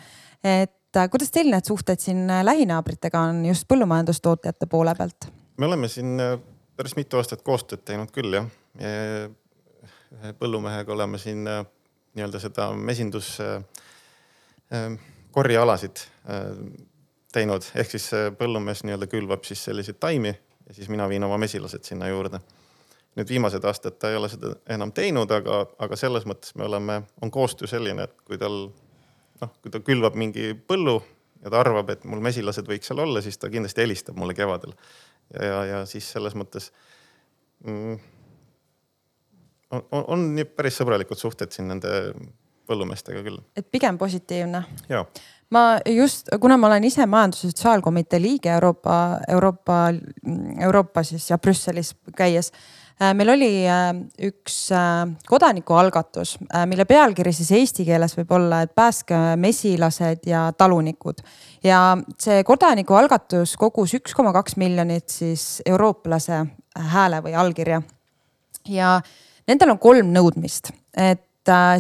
[0.45, 5.29] et et äh, kuidas teil need suhted siin äh, lähinaabritega on just põllumajandustootjate poole pealt?
[5.57, 6.39] me oleme siin äh,
[6.77, 8.49] päris mitu aastat koostööd teinud küll jah.
[8.79, 13.35] ühe põllumehega oleme siin nii-öelda seda mesindus
[15.35, 16.01] korjealasid
[17.35, 18.07] teinud, ehk siis
[18.39, 22.41] põllumees nii-öelda külvab siis selliseid taimi ja siis mina viin oma mesilased sinna juurde.
[23.19, 27.03] nüüd viimased aastad ta ei ole seda enam teinud, aga, aga selles mõttes me oleme,
[27.23, 28.69] on koostöö selline, et kui tal
[29.43, 30.99] noh, kui ta külvab mingi põllu
[31.43, 34.75] ja ta arvab, et mul mesilased võiks seal olla, siis ta kindlasti helistab mulle kevadel.
[35.35, 36.71] ja, ja, ja siis selles mõttes
[37.65, 37.99] mm,
[39.71, 41.93] on, on, on päris sõbralikud suhted siin nende
[42.69, 43.41] põllumeestega küll.
[43.57, 44.65] et pigem positiivne.
[45.55, 49.79] ma just, kuna ma olen ise majandus- ja sotsiaalkomitee liige Euroopa, Euroopa,
[50.61, 52.53] Euroopa siis ja Brüsselis käies
[53.15, 53.93] meil oli äh,
[54.29, 61.23] üks äh, kodanikualgatus, mille pealkiri siis eesti keeles võib olla, et päästke mesilased ja talunikud.
[61.65, 66.45] ja see kodanikualgatus kogus üks koma kaks miljonit siis eurooplase
[66.95, 67.83] hääle või allkirja.
[68.69, 69.01] ja
[69.47, 71.25] nendel on kolm nõudmist, et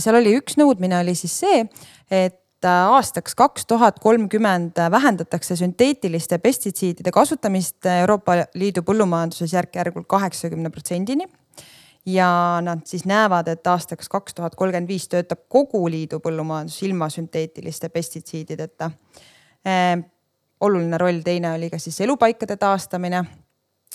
[0.01, 1.65] seal oli üks nõudmine oli siis see,
[2.11, 10.71] et Äh, aastaks kaks tuhat kolmkümmend vähendatakse sünteetiliste pestitsiidide kasutamist Euroopa Liidu põllumajanduses järk-järgult kaheksakümne
[10.71, 11.29] protsendini.
[12.07, 17.09] ja nad siis näevad, et aastaks kaks tuhat kolmkümmend viis töötab kogu liidu põllumajandus ilma
[17.11, 18.91] sünteetiliste pestitsiidideta.
[19.67, 20.03] Äh,
[20.61, 23.25] oluline roll teine oli ka siis elupaikade taastamine.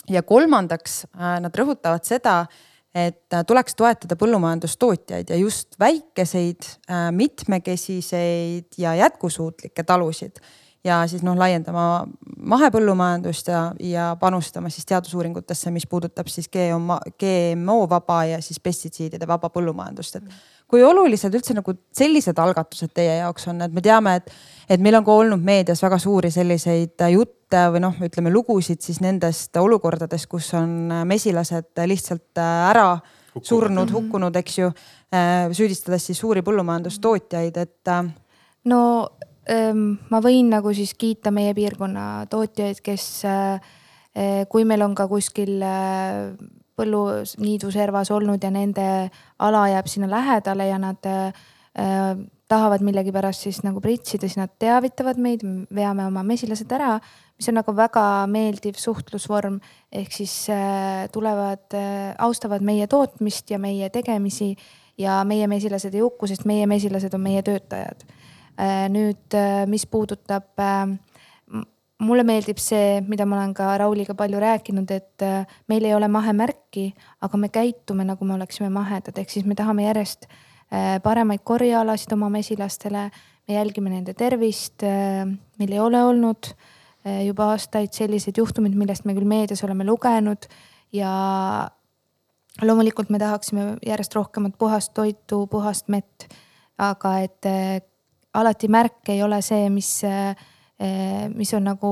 [0.08, 2.46] ja kolmandaks äh, nad rõhutavad seda
[2.94, 10.38] et äh, tuleks toetada põllumajandustootjaid ja just väikeseid, äh, mitmekesiseid ja jätkusuutlikke talusid.
[10.84, 12.04] Ja siis noh, laiendama
[12.44, 19.28] mahepõllumajandust ja, ja panustama siis teadusuuringutesse, mis puudutab siis GMO, GMO vaba ja siis pestitsiidide
[19.28, 20.36] vaba põllumajandust, et
[20.68, 24.30] kui olulised üldse nagu sellised algatused teie jaoks on, et me teame, et,
[24.68, 29.00] et meil on ka olnud meedias väga suuri selliseid jutte või noh, ütleme lugusid siis
[29.04, 33.48] nendest olukordadest, kus on mesilased lihtsalt ära hukkunud.
[33.48, 33.94] surnud, mhm.
[33.96, 34.72] hukkunud, eks ju,
[35.14, 37.88] äh, süüdistades siis suuri põllumajandustootjaid, et.
[37.88, 38.10] Äh,
[38.68, 38.80] no
[39.44, 43.06] ma võin nagu siis kiita meie piirkonna tootjaid, kes,
[44.48, 45.58] kui meil on ka kuskil
[46.74, 48.86] põlluniidu servas olnud ja nende
[49.38, 51.10] ala jääb sinna lähedale ja nad
[52.48, 55.42] tahavad millegipärast siis nagu pritsida, siis nad teavitavad meid,
[55.74, 56.98] veame oma mesilased ära,
[57.38, 59.60] mis on nagu väga meeldiv suhtlusvorm.
[59.92, 60.46] ehk siis
[61.12, 61.76] tulevad
[62.18, 64.54] austavad meie tootmist ja meie tegemisi
[64.98, 68.04] ja meie mesilased ei hukku, sest meie mesilased on meie töötajad.
[68.94, 70.94] Nüüd äh,, mis puudutab äh,
[72.02, 76.08] mulle meeldib see, mida ma olen ka Rauliga palju rääkinud, et äh, meil ei ole
[76.10, 76.88] mahemärki,
[77.24, 82.16] aga me käitume nagu me oleksime mahedad, ehk siis me tahame järjest äh, paremaid korjealasid
[82.16, 83.10] oma mesilastele.
[83.48, 84.82] me jälgime nende tervist.
[84.82, 85.26] Äh,
[85.58, 86.54] meil ei ole olnud
[87.04, 90.46] juba aastaid selliseid juhtumeid, millest me küll meedias oleme lugenud
[90.96, 91.10] ja
[92.62, 96.24] loomulikult me tahaksime järjest rohkemat puhast toitu, puhast mett.
[96.78, 97.46] aga et
[98.34, 99.90] alati märk ei ole see, mis,
[101.34, 101.90] mis on nagu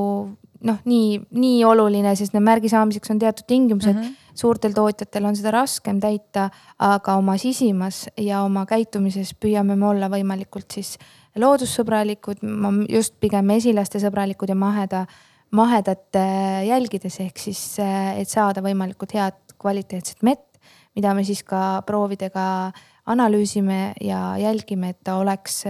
[0.66, 4.02] noh, nii, nii oluline, sest need märgi saamiseks on teatud tingimused mm.
[4.02, 4.37] -hmm.
[4.38, 10.09] suurtel tootjatel on seda raskem täita, aga oma sisimas ja oma käitumises püüame me olla
[10.12, 10.96] võimalikult siis
[11.37, 15.07] loodussõbralikud, ma just pigem mesilaste sõbralikud ja maheda,
[15.50, 16.18] mahedat
[16.66, 17.78] jälgides, ehk siis,
[18.16, 20.59] et saada võimalikult head kvaliteetset mett,
[20.96, 22.72] mida me siis ka proovidega
[23.07, 25.65] analüüsime ja jälgime, et ta oleks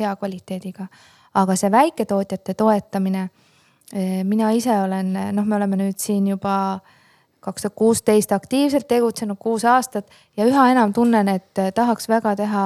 [0.00, 0.86] hea kvaliteediga.
[1.34, 3.28] aga see väiketootjate toetamine
[4.24, 6.80] mina ise olen, noh, me oleme nüüd siin juba
[7.40, 12.64] kaks tuhat kuusteist aktiivselt tegutsenud kuus aastat ja üha enam tunnen, et tahaks väga teha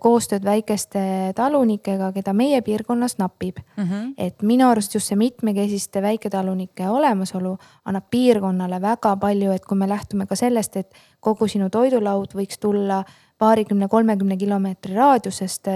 [0.00, 3.84] koostööd väikeste talunikega, keda meie piirkonnas napib mm.
[3.84, 4.12] -hmm.
[4.18, 9.88] et minu arust just see mitmekesiste väiketalunike olemasolu annab piirkonnale väga palju, et kui me
[9.88, 13.04] lähtume ka sellest, et kogu sinu toidulaud võiks tulla
[13.38, 15.68] paarikümne, kolmekümne kilomeetri raadiusest,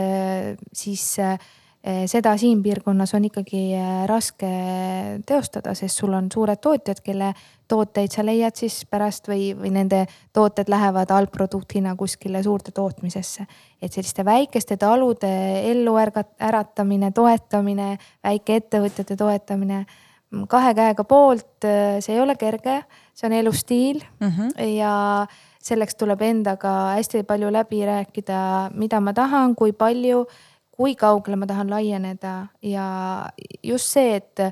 [0.73, 1.39] siis Eh,
[2.11, 4.49] seda siin piirkonnas on ikkagi eh, raske
[5.27, 7.31] teostada, sest sul on suured tootjad, kelle
[7.71, 13.47] tooteid sa leiad siis pärast või, või nende tooted lähevad algproduktina kuskile suurde tootmisesse.
[13.83, 15.31] et selliste väikeste talude
[15.71, 22.83] elluäratamine, toetamine, väikeettevõtjate toetamine mm, kahe käega poolt, eh, see ei ole kerge,
[23.15, 24.67] see on elustiil mm -hmm.
[24.75, 25.27] ja
[25.63, 30.27] selleks tuleb endaga hästi palju läbi rääkida, mida ma tahan, kui palju
[30.77, 32.87] kui kaugele ma tahan laieneda ja
[33.63, 34.43] just see, et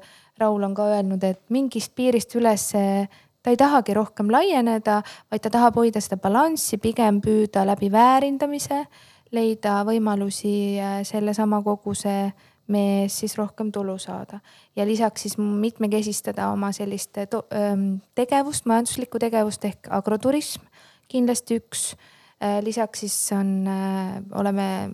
[0.41, 5.53] Raul on ka öelnud, et mingist piirist üles ta ei tahagi rohkem laieneda, vaid ta
[5.53, 8.87] tahab hoida seda balanssi, pigem püüda läbi väärindamise,
[9.35, 12.33] leida võimalusi äh, sellesama koguse
[12.73, 14.41] meie ees siis rohkem tulu saada.
[14.77, 20.65] ja lisaks siis mitmekesistada oma sellist ähm, tegevust, majanduslikku tegevust ehk agroturism
[21.09, 21.93] kindlasti üks.
[22.41, 24.91] Äh, lisaks siis on, äh, oleme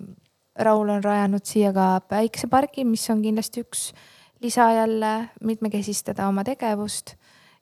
[0.60, 3.90] Raul on rajanud siia ka päiksepargi, mis on kindlasti üks
[4.42, 7.14] lisa jälle mitmekesistada oma tegevust.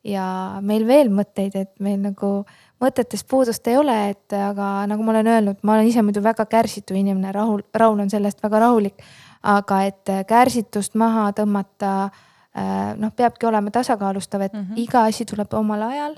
[0.05, 0.25] ja
[0.61, 2.45] meil veel mõtteid, et meil nagu
[2.81, 6.47] mõtetest puudust ei ole, et aga nagu ma olen öelnud, ma olen ise muidu väga
[6.47, 9.03] kärsitu inimene, Raul, Raul on sellest väga rahulik.
[9.43, 12.11] aga et kärsitust maha tõmmata,
[12.59, 14.79] äh, noh, peabki olema tasakaalustav, et mm -hmm.
[14.79, 16.17] iga asi tuleb omal ajal.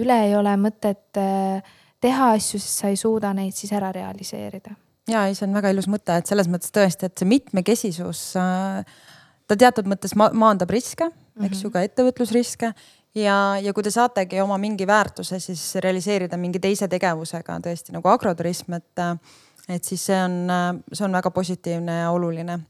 [0.00, 1.62] üle ei ole mõtet äh,
[2.00, 5.70] teha asju, sest sa ei suuda neid siis ära realiseerida ja ei, see on väga
[5.74, 8.82] ilus mõte, et selles mõttes tõesti, et see mitmekesisus, äh,
[9.46, 11.10] ta teatud mõttes ma maandab riske
[11.44, 12.72] eks ju, ka ettevõtlusriske.
[13.16, 18.10] Ja, ja kui te saategi oma mingi väärtuse siis realiseerida mingi teise tegevusega tõesti nagu
[18.12, 19.16] agroturism, et, äh,
[19.78, 22.60] et siis see on, äh, see on väga positiivne ja oluline.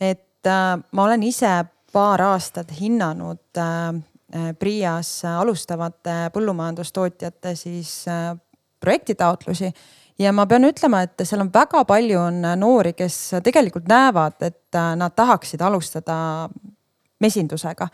[0.00, 0.48] et
[0.92, 3.58] ma olen ise paar aastat hinnanud
[4.58, 7.92] PRIA-s alustavate põllumajandustootjate siis
[8.80, 9.70] projektitaotlusi
[10.22, 14.78] ja ma pean ütlema, et seal on väga palju on noori, kes tegelikult näevad, et
[14.78, 16.48] äh, nad tahaksid alustada
[17.22, 17.88] mesindusega.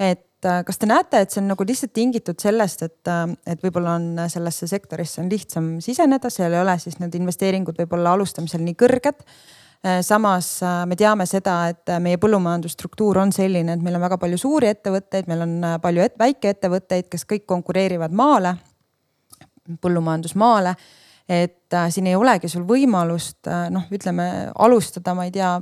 [0.00, 3.62] et äh, kas te näete, et see on nagu lihtsalt tingitud sellest, et, äh, et
[3.64, 8.64] võib-olla on sellesse sektorisse on lihtsam siseneda, seal ei ole siis need investeeringud võib-olla alustamisel
[8.64, 9.26] nii kõrged
[10.04, 14.68] samas me teame seda, et meie põllumajandusstruktuur on selline, et meil on väga palju suuri
[14.74, 18.52] ettevõtteid, meil on palju et, väikeettevõtteid, kes kõik konkureerivad maale,
[19.80, 20.74] põllumajandusmaale
[21.30, 25.52] et äh, siin ei olegi sul võimalust äh, noh, ütleme alustada, ma ei tea,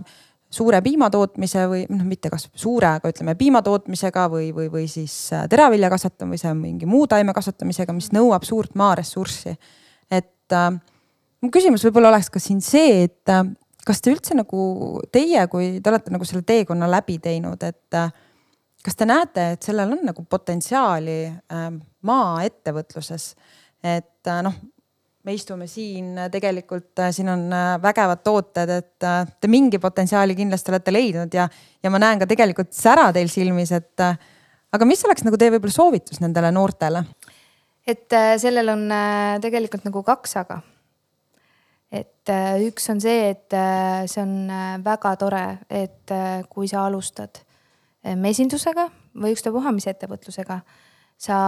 [0.48, 5.44] suure piimatootmise või noh, mitte kas suure, aga ütleme piimatootmisega või, või, või siis äh,
[5.50, 9.58] teravilja kasvatamise, mingi muu taime kasvatamisega, mis nõuab suurt maaressurssi.
[10.10, 10.70] et äh,
[11.42, 13.44] mu küsimus võib-olla oleks ka siin see, et äh,
[13.84, 18.08] kas te üldse nagu teie, kui te olete nagu selle teekonna läbi teinud, et äh,
[18.84, 21.70] kas te näete, et sellel on nagu potentsiaali äh,
[22.08, 23.30] maaettevõtluses,
[23.84, 24.56] et äh, noh
[25.28, 30.36] me istume siin, tegelikult äh, siin on äh, vägevad tooted, et äh, te mingi potentsiaali
[30.38, 31.44] kindlasti olete leidnud ja,
[31.84, 35.74] ja ma näen ka tegelikult sära teil silmis, et aga mis oleks nagu teie võib-olla
[35.74, 37.04] soovitus nendele noortele?
[37.88, 38.82] et sellel on
[39.40, 40.58] tegelikult nagu kaks aga.
[41.92, 42.32] et
[42.64, 43.56] üks on see, et
[44.08, 44.34] see on
[44.84, 46.14] väga tore, et
[46.52, 47.40] kui sa alustad
[48.16, 48.86] mesindusega
[49.16, 50.60] või ükstapuha mis ettevõtlusega,
[51.16, 51.38] sa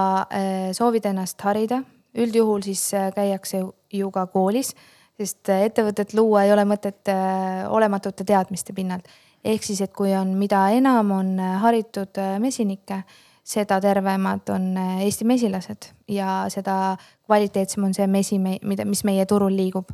[0.77, 1.83] soovid ennast harida
[2.15, 4.75] üldjuhul siis äh, käiakse ju ka koolis,
[5.19, 9.09] sest äh, ettevõtet luua ei ole mõtet äh, olematute teadmiste pinnalt.
[9.45, 13.03] ehk siis, et kui on, mida enam on haritud mesinikke,
[13.45, 19.57] seda tervemad on Eesti mesilased ja seda kvaliteetsem on see mesi, mida, mis meie turul
[19.57, 19.89] liigub.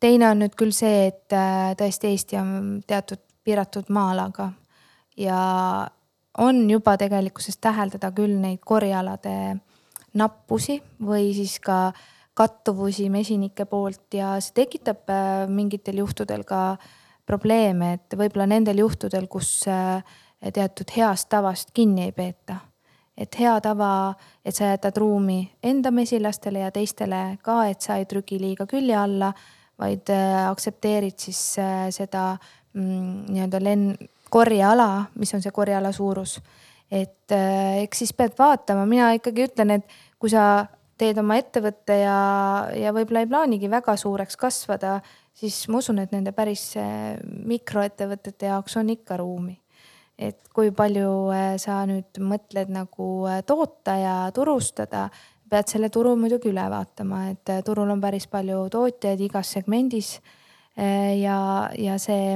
[0.00, 1.32] teine on nüüd küll see, et
[1.80, 4.50] tõesti Eesti on teatud piiratud maa-alaga
[5.16, 5.40] ja
[6.38, 9.56] on juba tegelikkuses täheldada küll neid korjealade
[10.14, 11.92] nappusi või siis ka
[12.34, 16.76] kattuvusi mesinike poolt ja see tekitab äh, mingitel juhtudel ka
[17.26, 20.02] probleeme, et võib-olla nendel juhtudel, kus äh,
[20.52, 22.60] teatud heast tavast kinni ei peeta.
[23.16, 28.08] et hea tava, et sa jätad ruumi enda mesilastele ja teistele ka, et sa ei
[28.10, 29.30] trügi liiga külje alla,
[29.78, 31.38] vaid äh, aktsepteerid siis
[31.94, 32.24] seda
[32.74, 33.94] mm, nii-öelda len-,
[34.34, 36.40] korjeala, mis on see korjeala suurus.
[36.90, 37.32] Et
[37.80, 40.66] eks siis pead vaatama, mina ikkagi ütlen, et kui sa
[41.00, 42.18] teed oma ettevõtte ja,
[42.78, 44.98] ja võib-olla ei plaanigi väga suureks kasvada,
[45.34, 47.18] siis ma usun, et nende päris eh,
[47.50, 49.58] mikroettevõtete jaoks on ikka ruumi.
[50.18, 53.08] et kui palju eh, sa nüüd mõtled nagu
[53.46, 55.08] toota ja turustada,
[55.50, 60.20] pead selle turu muidugi üle vaatama, et turul on päris palju tootjaid igas segmendis.
[60.76, 62.34] ja, ja see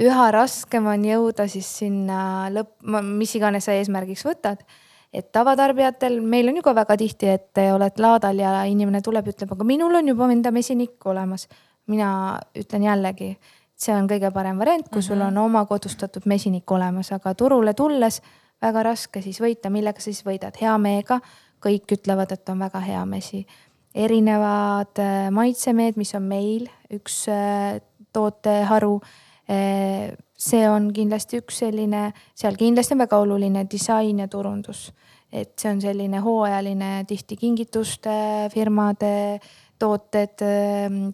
[0.00, 4.64] üha raskem on jõuda siis sinna lõpp, mis iganes sa eesmärgiks võtad
[5.12, 9.50] et tavatarbijatel, meil on ju ka väga tihti, et oled laadal ja inimene tuleb, ütleb,
[9.52, 11.48] aga minul on juba enda mesinikk olemas.
[11.86, 13.36] mina ütlen jällegi,
[13.74, 15.32] see on kõige parem variant, kui sul mhm.
[15.32, 18.20] on oma kodustatud mesinik olemas, aga turule tulles
[18.62, 21.20] väga raske siis võita, millega sa siis võidad, hea meega.
[21.62, 23.46] kõik ütlevad, et on väga hea mesi.
[23.94, 29.00] erinevad äh, maitsemeed, mis on meil üks äh, tooteharu
[29.48, 34.92] see on kindlasti üks selline, seal kindlasti on väga oluline disain ja turundus.
[35.32, 39.40] et see on selline hooajaline, tihti kingituste firmade
[39.82, 40.44] tooted,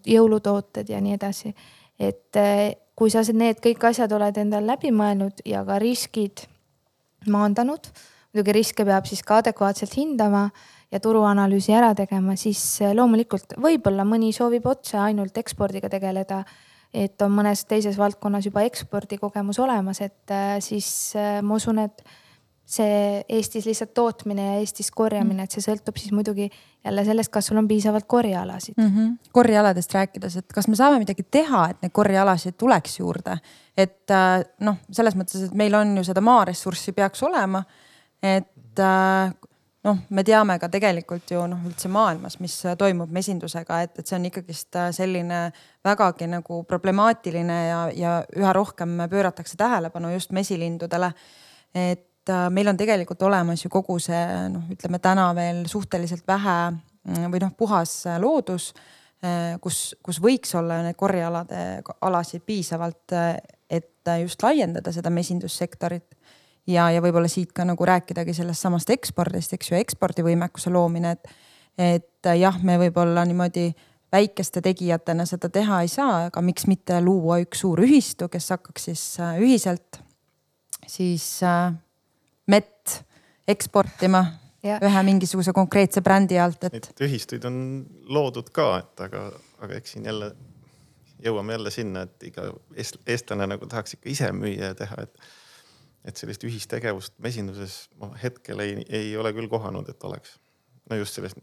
[0.06, 1.54] jõulutooted ja nii edasi.
[1.98, 6.44] et eh, kui sa need kõik asjad oled endal läbi mõelnud ja ka riskid
[7.30, 7.88] maandanud,
[8.32, 10.48] muidugi riske peab siis ka adekvaatselt hindama
[10.92, 16.44] ja turuanalüüsi ära tegema, siis eh, loomulikult võib-olla mõni soovib otse ainult ekspordiga tegeleda
[16.94, 22.02] et on mõnes teises valdkonnas juba ekspordikogemus olemas, et äh, siis äh, ma usun, et
[22.68, 26.50] see Eestis lihtsalt tootmine ja Eestis korjamine, et see sõltub siis muidugi
[26.84, 28.90] jälle sellest, kas sul on piisavalt korjealasid mm.
[28.96, 29.32] -hmm.
[29.32, 33.38] korjealadest rääkides, et kas me saame midagi teha, et neid korjealasid tuleks juurde,
[33.76, 37.64] et äh, noh, selles mõttes, et meil on ju seda maaressurssi peaks olema.
[38.22, 38.80] et
[39.86, 44.18] noh, me teame ka tegelikult ju noh, üldse maailmas, mis toimub mesindusega, et, et see
[44.18, 45.46] on ikkagist äh, selline
[45.86, 51.12] vägagi nagu problemaatiline ja, ja üha rohkem pööratakse tähelepanu just mesilindudele.
[51.74, 56.58] et äh, meil on tegelikult olemas ju kogu see noh, ütleme täna veel suhteliselt vähe
[56.70, 58.72] mm, või noh, puhas loodus,
[59.22, 63.14] äh, kus, kus võiks olla need korjealade, alasid piisavalt,
[63.68, 66.17] et just laiendada seda mesindussektorit
[66.68, 71.30] ja, ja võib-olla siit ka nagu rääkidagi sellest samast ekspordist, eks ju, ekspordivõimekuse loomine, et,
[71.78, 73.70] et jah, me võib-olla niimoodi
[74.12, 78.88] väikeste tegijatena seda teha ei saa, aga miks mitte luua üks suur ühistu, kes hakkaks
[78.90, 80.00] siis äh, ühiselt
[80.88, 81.72] siis äh,
[82.48, 83.02] mett
[83.48, 84.24] eksportima
[84.64, 84.78] ja.
[84.84, 86.78] ühe mingisuguse konkreetse brändi alt, et.
[86.78, 87.58] Neid ühistuid on
[88.08, 89.28] loodud ka, et aga,
[89.64, 90.32] aga eks siin jälle
[91.24, 95.28] jõuame jälle sinna, et iga eestlane nagu tahaks ikka ise müüa ja teha, et
[96.08, 100.38] et sellist ühistegevust mesinduses ma hetkel ei, ei ole küll kohanud, et oleks.
[100.88, 101.40] no just sellest,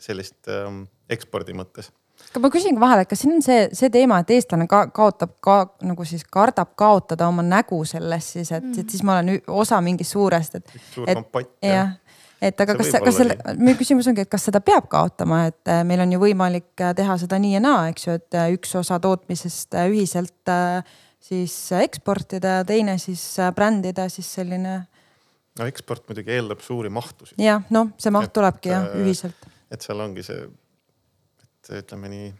[0.00, 1.90] sellist ähm, ekspordi mõttes.
[2.30, 5.36] aga ma küsin vahele, et kas siin on see, see teema, et eestlane ka kaotab
[5.44, 9.42] ka nagu siis kardab kaotada oma nägu selles siis, et mm., et siis ma olen
[9.62, 10.78] osa mingist suurest, et.
[10.94, 11.98] suur kompatt jah
[12.40, 15.70] et aga see kas, kas selle, minu küsimus ongi, et kas seda peab kaotama, et
[15.70, 18.48] äh, meil on ju võimalik äh, teha seda nii ja naa, eks ju, et äh,
[18.56, 20.80] üks osa tootmisest ühiselt äh,
[21.20, 24.80] siis eksportida ja teine siis äh, brändida, siis selline.
[25.58, 27.38] no eksport muidugi eeldab suuri mahtusid.
[27.40, 29.48] jah, noh, see maht et, tulebki jah äh, ühiselt.
[29.70, 30.48] et seal ongi see,
[31.44, 32.30] et ütleme nii.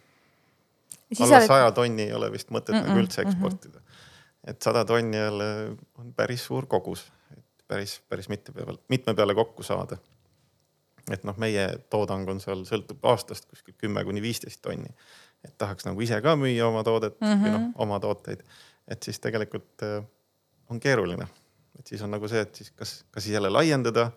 [1.21, 1.79] alla saja oled...
[1.79, 3.85] tonni ei ole vist mõtet mm -mm, nagu üldse eksportida mm.
[3.85, 4.53] -hmm.
[4.55, 5.51] et sada tonni jälle
[5.99, 7.05] on päris suur kogus,
[7.37, 10.01] et päris, päris mitme peale, mitme peale kokku saada
[11.11, 14.90] et noh, meie toodang on seal, sõltub aastast kuskil kümme kuni viisteist tonni.
[15.45, 17.43] et tahaks nagu ise ka müüa oma toodet mm -hmm.
[17.45, 17.73] või noh, mhm.
[17.77, 18.43] oma tooteid
[18.90, 20.05] et siis tegelikult äh,
[20.70, 21.26] on keeruline.
[21.79, 24.11] et siis on nagu see, et siis kas, kas siis jälle laiendada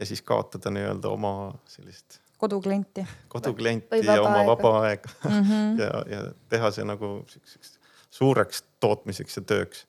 [0.00, 2.20] ja siis kaotada nii-öelda oma sellist.
[2.38, 3.06] koduklienti.
[3.28, 5.80] koduklienti ja oma vaba aega mm -hmm.
[5.82, 7.78] ja, ja teha see nagu siukseks
[8.10, 9.86] suureks tootmiseks ja tööks.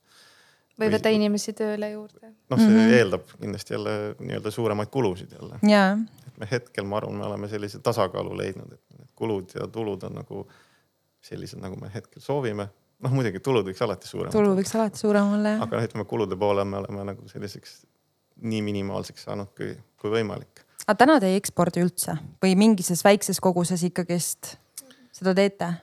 [0.79, 2.33] või võtta inimesi tööle juurde.
[2.49, 2.97] noh, see mm -hmm.
[2.97, 5.97] eeldab kindlasti jälle nii-öelda suuremaid kulusid jälle yeah..
[6.27, 10.03] et me hetkel, ma arvan, me oleme sellise tasakaalu leidnud, et need kulud ja tulud
[10.03, 10.47] on nagu
[11.21, 12.67] sellised, nagu me hetkel soovime
[13.03, 15.63] noh, muidugi tulud võiks alati suuremad tulu võiks alati suurem olla jah.
[15.65, 17.81] aga noh, ütleme kulude poole me oleme nagu selliseks
[18.43, 20.63] nii minimaalseks saanud kui, kui võimalik.
[20.85, 24.55] aga täna te ei ekspordi üldse või mingises väikses koguses ikkagist
[25.13, 25.73] seda teete?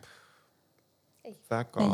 [1.51, 1.87] väga.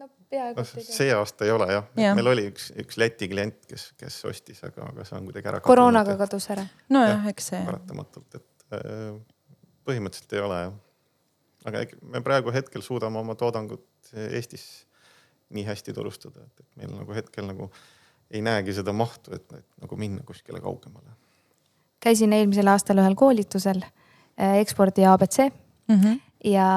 [0.00, 0.86] no peaaegu no,.
[0.86, 4.62] see aasta ei ole jah ja., meil oli üks, üks Läti klient, kes, kes ostis,
[4.66, 5.62] aga, aga see on kuidagi ära.
[5.64, 6.66] koroonaga kadus ära.
[6.94, 7.62] nojah, eks see.
[7.66, 9.14] paratamatult, et äh,
[9.84, 10.74] põhimõtteliselt ei ole jah
[11.64, 13.84] aga me praegu hetkel suudame oma toodangut
[14.14, 14.64] Eestis
[15.54, 17.70] nii hästi turustada, et, et meil nagu hetkel nagu
[18.34, 21.16] ei näegi seda mahtu, et, et nagu minna kuskile kaugemale.
[22.04, 25.98] käisin eelmisel aastal ühel koolitusel äh, ekspordi abc mm.
[26.00, 26.68] -hmm ja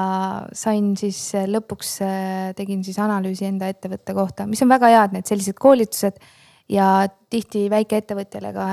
[0.56, 5.16] sain siis äh, lõpuks, äh, tegin siis analüüsi enda ettevõtte kohta, mis on väga head,
[5.16, 6.20] need sellised koolitused.
[6.68, 8.64] ja tihti väikeettevõtjale ka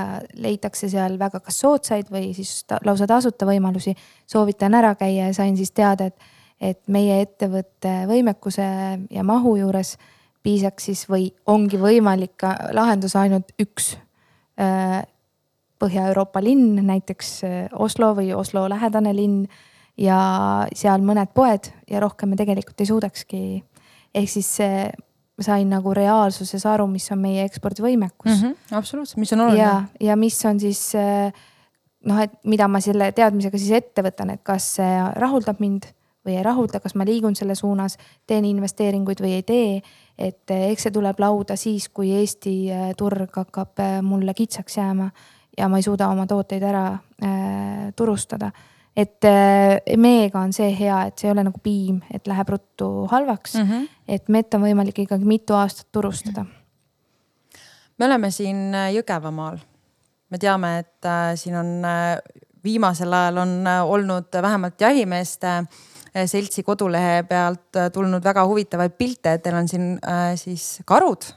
[0.43, 3.95] leitakse seal väga kas soodsaid või siis ta, lausa tasuta võimalusi.
[4.27, 6.19] soovitan ära käia ja sain siis teada, et,
[6.61, 8.67] et meie ettevõtte võimekuse
[9.11, 9.95] ja mahu juures
[10.45, 13.95] piisaks siis või ongi võimalik lahendus ainult üks
[14.59, 15.03] äh,
[15.75, 17.41] Põhja-Euroopa linn, näiteks
[17.83, 19.41] Oslo või Oslo lähedane linn
[19.99, 20.19] ja
[20.71, 23.41] seal mõned poed ja rohkem me tegelikult ei suudakski.
[24.15, 24.49] ehk siis
[25.41, 28.41] sain nagu reaalsuses aru, mis on meie ekspordivõimekus mm.
[28.41, 29.61] -hmm, absoluutselt, mis on oluline.
[29.61, 30.93] ja, ja mis on siis
[32.05, 35.89] noh, et mida ma selle teadmisega siis ette võtan, et kas see rahuldab mind
[36.25, 37.97] või ei rahulda, kas ma liigun selle suunas,
[38.27, 39.81] teen investeeringuid või ei tee.
[40.17, 45.09] et eks see tuleb lauda siis, kui Eesti turg hakkab mulle kitsaks jääma
[45.57, 48.51] ja ma ei suuda oma tooteid ära äh, turustada
[48.95, 52.89] et äh, meega on see hea, et see ei ole nagu piim, et läheb ruttu
[53.11, 53.71] halvaks mm.
[53.71, 53.87] -hmm.
[54.07, 56.45] et mett on võimalik ikkagi mitu aastat turustada.
[57.97, 59.59] me oleme siin äh, Jõgevamaal.
[60.29, 61.83] me teame, et äh, siin on
[62.63, 65.63] viimasel ajal on olnud vähemalt jahimeeste
[66.15, 69.87] seltsi kodulehe pealt tulnud väga huvitavaid pilte, teil on siin
[70.39, 71.27] siis karud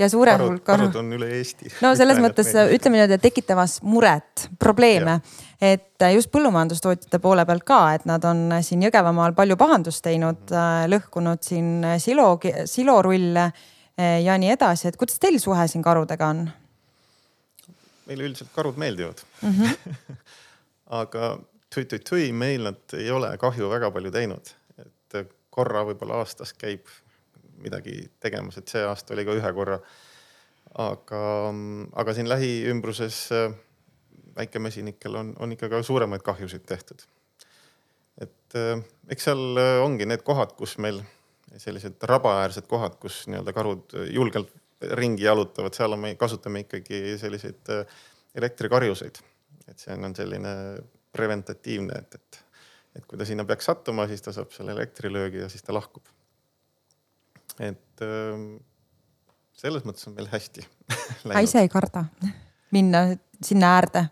[0.00, 0.64] ja suure karud, hulka.
[0.72, 1.70] karud on üle Eesti.
[1.84, 5.18] no selles mõttes ütleme niimoodi, et tekitavas muret, probleeme,
[5.60, 10.86] et just põllumajandustootjate poole pealt ka, et nad on siin Jõgevamaal palju pahandust teinud, äh,
[10.90, 12.32] lõhkunud siin silo,
[12.70, 16.46] silorulle äh, ja nii edasi, et kuidas teil suhe siin karudega on?
[18.10, 19.52] meile üldiselt karud meeldivad mm.
[19.52, 20.16] -hmm.
[21.02, 21.36] aga
[21.74, 24.50] tui-tui-tui, meil nad ei ole kahju väga palju teinud,
[24.82, 25.20] et
[25.54, 26.88] korra võib-olla aastas käib
[27.60, 29.80] midagi tegemas, et see aasta oli ka ühe korra.
[30.80, 31.20] aga,
[31.98, 33.54] aga siin lähiümbruses äh,
[34.36, 37.02] väikemesinikel on, on ikka ka suuremaid kahjusid tehtud.
[38.20, 41.02] et äh, eks seal äh, ongi need kohad, kus meil
[41.58, 44.54] sellised rabaäärsed kohad, kus nii-öelda karud julgelt
[44.96, 47.74] ringi jalutavad, seal on, me kasutame ikkagi selliseid
[48.38, 49.18] elektrikarjuseid.
[49.68, 50.54] et see on selline
[51.12, 52.40] preventatiivne, et, et,
[52.98, 56.06] et kui ta sinna peaks sattuma, siis ta saab selle elektrilöögi ja siis ta lahkub
[57.60, 58.44] et ähm,
[59.60, 60.64] selles mõttes on meil hästi
[61.28, 62.06] ma ise ei karda
[62.74, 63.06] minna
[63.44, 64.06] sinna äärde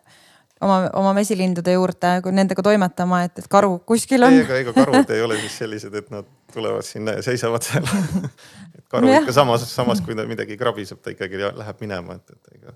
[0.60, 4.34] oma, oma mesilindude juurde, nendega toimetama, et, et karu kuskil on.
[4.40, 7.86] ega, ega karud ei ole siis sellised, et nad tulevad sinna ja seisavad seal
[8.78, 12.58] et karu ikka samas, samas kui ta midagi krabiseb, ta ikkagi läheb minema, et, et
[12.58, 12.74] ega.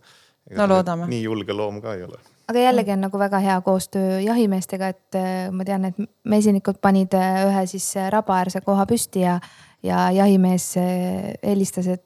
[0.51, 1.09] No loodame.
[1.11, 2.19] nii julge loom ka ei ole.
[2.49, 7.15] aga jällegi on nagu väga hea koostöö jahimeestega, et äh, ma tean, et mesinikud panid
[7.15, 9.41] äh, ühe siis äh, rabaäärse koha püsti ja
[9.83, 10.77] ja jahimees
[11.43, 12.05] helistas, et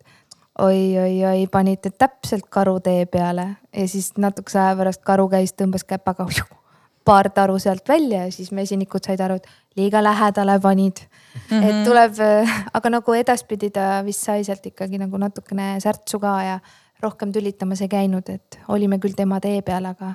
[0.59, 6.25] oi-oi-oi, panite täpselt karu tee peale ja siis natukese aja pärast karu käis, tõmbas käpaga
[7.07, 9.47] paar taru sealt välja ja siis mesinikud said aru, et
[9.79, 11.41] liiga lähedale panid mm.
[11.51, 11.69] -hmm.
[11.69, 16.35] et tuleb, eh, aga nagu edaspidi ta vist sai sealt ikkagi nagu natukene särtsu ka
[16.43, 16.59] ja
[17.03, 20.15] rohkem tülitamas ei käinud, et olime küll tema tee peal, aga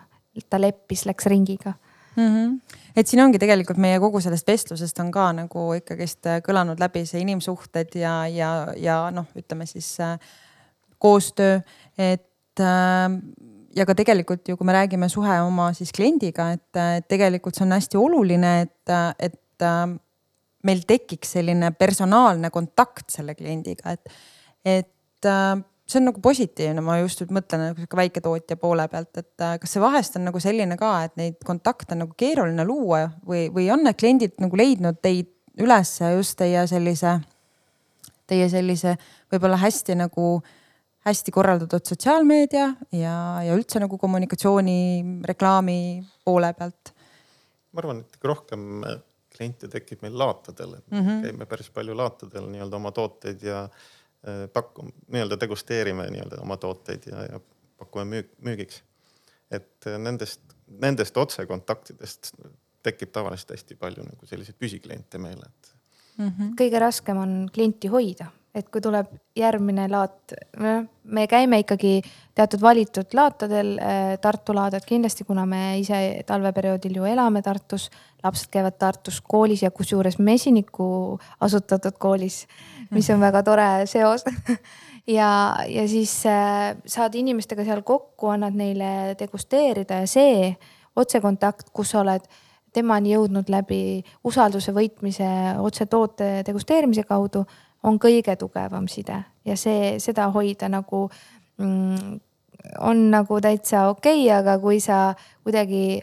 [0.49, 1.73] ta leppis, läks ringiga
[2.15, 2.27] mm.
[2.27, 2.77] -hmm.
[2.95, 7.05] et siin ongi tegelikult meie kogu sellest vestlusest on ka nagu ikkagist äh, kõlanud läbi
[7.05, 10.19] see inimsuhted ja, ja, ja noh, ütleme siis äh,
[10.97, 11.59] koostöö,
[11.97, 13.09] et äh,
[13.75, 17.65] ja ka tegelikult ju, kui me räägime suhe oma siis kliendiga, et äh, tegelikult see
[17.65, 19.83] on hästi oluline, et, et äh,
[20.67, 24.15] meil tekiks selline personaalne kontakt selle kliendiga, et,
[24.65, 25.55] et äh,
[25.91, 29.57] see on nagu positiivne, ma just nüüd mõtlen nagu sihuke väiketootja poole pealt, et äh,
[29.61, 33.45] kas see vahest on nagu selline ka, et neid kontakte on nagu keeruline luua või,
[33.53, 35.31] või on need kliendid nagu leidnud teid
[35.61, 37.17] üles just teie sellise,
[38.29, 38.95] teie sellise
[39.31, 40.33] võib-olla hästi nagu
[41.05, 44.81] hästi korraldatud sotsiaalmeedia ja, ja üldse nagu kommunikatsiooni,
[45.27, 45.79] reklaami
[46.25, 46.93] poole pealt?
[47.71, 48.83] ma arvan, et rohkem
[49.31, 51.23] kliente tekib meil laatadel, et mm -hmm.
[51.25, 53.99] käime päris palju laatadel nii-öelda oma tooteid ja Äh,
[54.53, 57.39] pakkum-, nii-öelda degusteerime nii-öelda oma tooteid ja, ja
[57.81, 58.83] pakume müük, müügiks.
[59.51, 62.31] et äh, nendest, nendest otsekontaktidest
[62.85, 65.73] tekib tavaliselt hästi palju nagu selliseid püsikliente meile, et
[66.17, 66.27] mm.
[66.27, 66.53] -hmm.
[66.61, 70.33] kõige raskem on klienti hoida, et kui tuleb järgmine laat,
[71.03, 72.01] me käime ikkagi
[72.35, 77.89] teatud valitud laatadel, äh, Tartu laadad kindlasti, kuna me ise talveperioodil ju elame Tartus,
[78.23, 82.45] lapsed käivad Tartus koolis ja kusjuures mesiniku asutatud koolis
[82.91, 84.25] mis on väga tore seos.
[85.09, 90.51] Ja, ja siis äh, saad inimestega seal kokku, annad neile degusteerida ja see
[90.93, 92.27] otsekontakt, kus sa oled
[92.69, 93.79] temani jõudnud läbi
[94.29, 95.25] usalduse võitmise
[95.57, 97.41] otse toote degusteerimise kaudu,
[97.83, 101.07] on kõige tugevam side ja see, seda hoida nagu
[101.57, 102.19] mm,
[102.79, 105.13] on nagu täitsa okei okay,, aga kui sa
[105.45, 106.01] kuidagi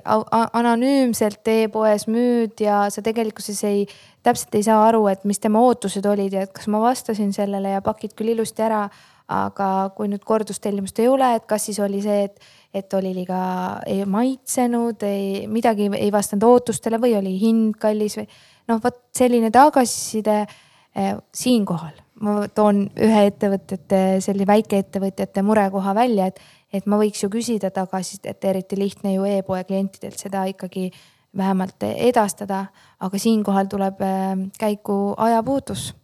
[0.58, 3.84] anonüümselt e-poes müüd ja sa tegelikkuses ei,
[4.26, 7.76] täpselt ei saa aru, et mis tema ootused olid ja et kas ma vastasin sellele
[7.76, 8.88] ja pakid küll ilusti ära.
[9.28, 12.38] aga kui nüüd kordustellimust ei ole, et kas siis oli see, et,
[12.72, 13.40] et oli liiga,
[13.84, 18.24] ei maitsenud, ei midagi ei vastanud ootustele või oli hind kallis või
[18.72, 20.46] noh, vot selline tagasiside
[21.34, 26.40] siinkohal ma toon ühe ettevõtete, selline väikeettevõtjate murekoha välja, et,
[26.74, 30.88] et ma võiks ju küsida tagasisidet, eriti lihtne ju e-poe klientidelt seda ikkagi
[31.36, 32.66] vähemalt edastada.
[33.00, 35.94] aga siinkohal tuleb äh, käiku ajapuudus.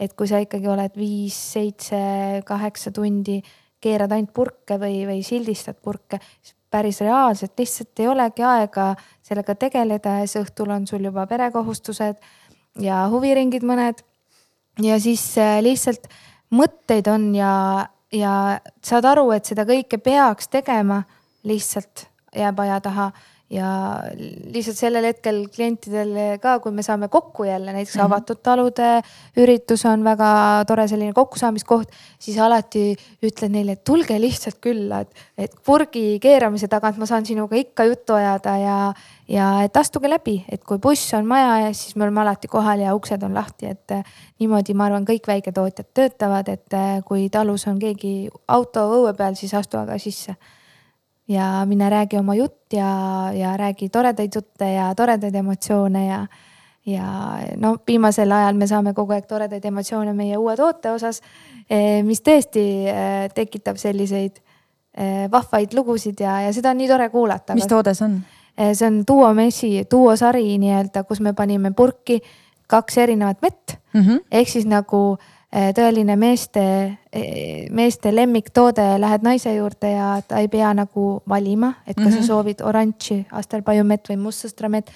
[0.00, 3.42] et kui sa ikkagi oled viis, seitse, kaheksa tundi,
[3.80, 9.54] keerad ainult purke või, või sildistad purke, siis päris reaalselt lihtsalt ei olegi aega sellega
[9.54, 12.16] tegeleda ja siis õhtul on sul juba perekohustused
[12.80, 14.00] ja huviringid mõned
[14.78, 16.08] ja siis äh, lihtsalt
[16.54, 18.34] mõtteid on ja, ja
[18.84, 21.02] saad aru, et seda kõike peaks tegema,
[21.46, 22.06] lihtsalt
[22.36, 23.10] jääb aja taha
[23.50, 23.68] ja
[24.54, 28.06] lihtsalt sellel hetkel klientidel ka, kui me saame kokku jälle, näiteks mm -hmm.
[28.06, 28.90] avatud talude
[29.36, 31.88] üritus on väga tore selline kokkusaamiskoht,
[32.18, 37.26] siis alati ütlen neile, et tulge lihtsalt külla, et, et purgi keeramise tagant ma saan
[37.26, 38.92] sinuga ikka juttu ajada ja,
[39.28, 42.78] ja et astuge läbi, et kui buss on maja ees, siis me oleme alati kohal
[42.78, 44.06] ja uksed on lahti, et
[44.38, 49.54] niimoodi ma arvan, kõik väiketootjad töötavad, et kui talus on keegi auto õue peal, siis
[49.54, 50.36] astu aga sisse
[51.30, 56.26] ja mine räägi oma jutt ja, ja räägi toredaid jutte ja toredaid emotsioone ja,
[56.86, 57.06] ja
[57.56, 61.22] no viimasel ajal me saame kogu aeg toredaid emotsioone meie uue toote osas,
[61.70, 67.08] eh, mis tõesti eh, tekitab selliseid eh, vahvaid lugusid ja, ja seda on nii tore
[67.14, 67.54] kuulata.
[67.54, 68.20] mis toode see on?
[68.60, 72.18] see on Duo Messi, Duo sari nii-öelda, kus me panime purki
[72.70, 74.24] kaks erinevat vett mm -hmm.
[74.30, 76.62] ehk siis nagu äh, tõeline meeste,
[77.12, 82.10] eh, meeste lemmiktoode, lähed naise juurde ja ta ei pea nagu valima, et kas mm
[82.10, 82.12] -hmm.
[82.12, 82.26] sa mhm.
[82.26, 84.90] soovid oranži astelpaiumett või mustsõstramett.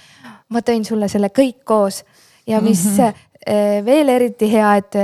[0.49, 2.05] ma tõin sulle selle kõik koos
[2.47, 3.85] ja mis mm -hmm.
[3.85, 4.95] veel eriti hea, et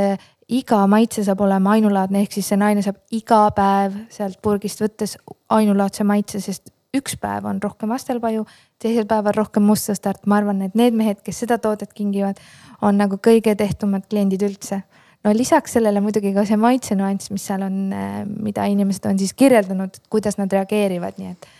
[0.48, 5.16] iga maitse saab olema ainulaadne, ehk siis see naine saab iga päev sealt purgist võttes
[5.48, 8.44] ainulaadse maitse, sest üks päev on rohkem astelpaju,
[8.82, 10.26] teisel päeval rohkem mustsõstart.
[10.26, 12.40] ma arvan, et need mehed, kes seda toodet kingivad,
[12.82, 14.82] on nagu kõige tehtumad kliendid üldse
[15.24, 19.18] no lisaks sellele muidugi ka see maitse nüanss, mis seal on, äh, mida inimesed on
[19.20, 21.50] siis kirjeldanud, kuidas nad reageerivad, nii et,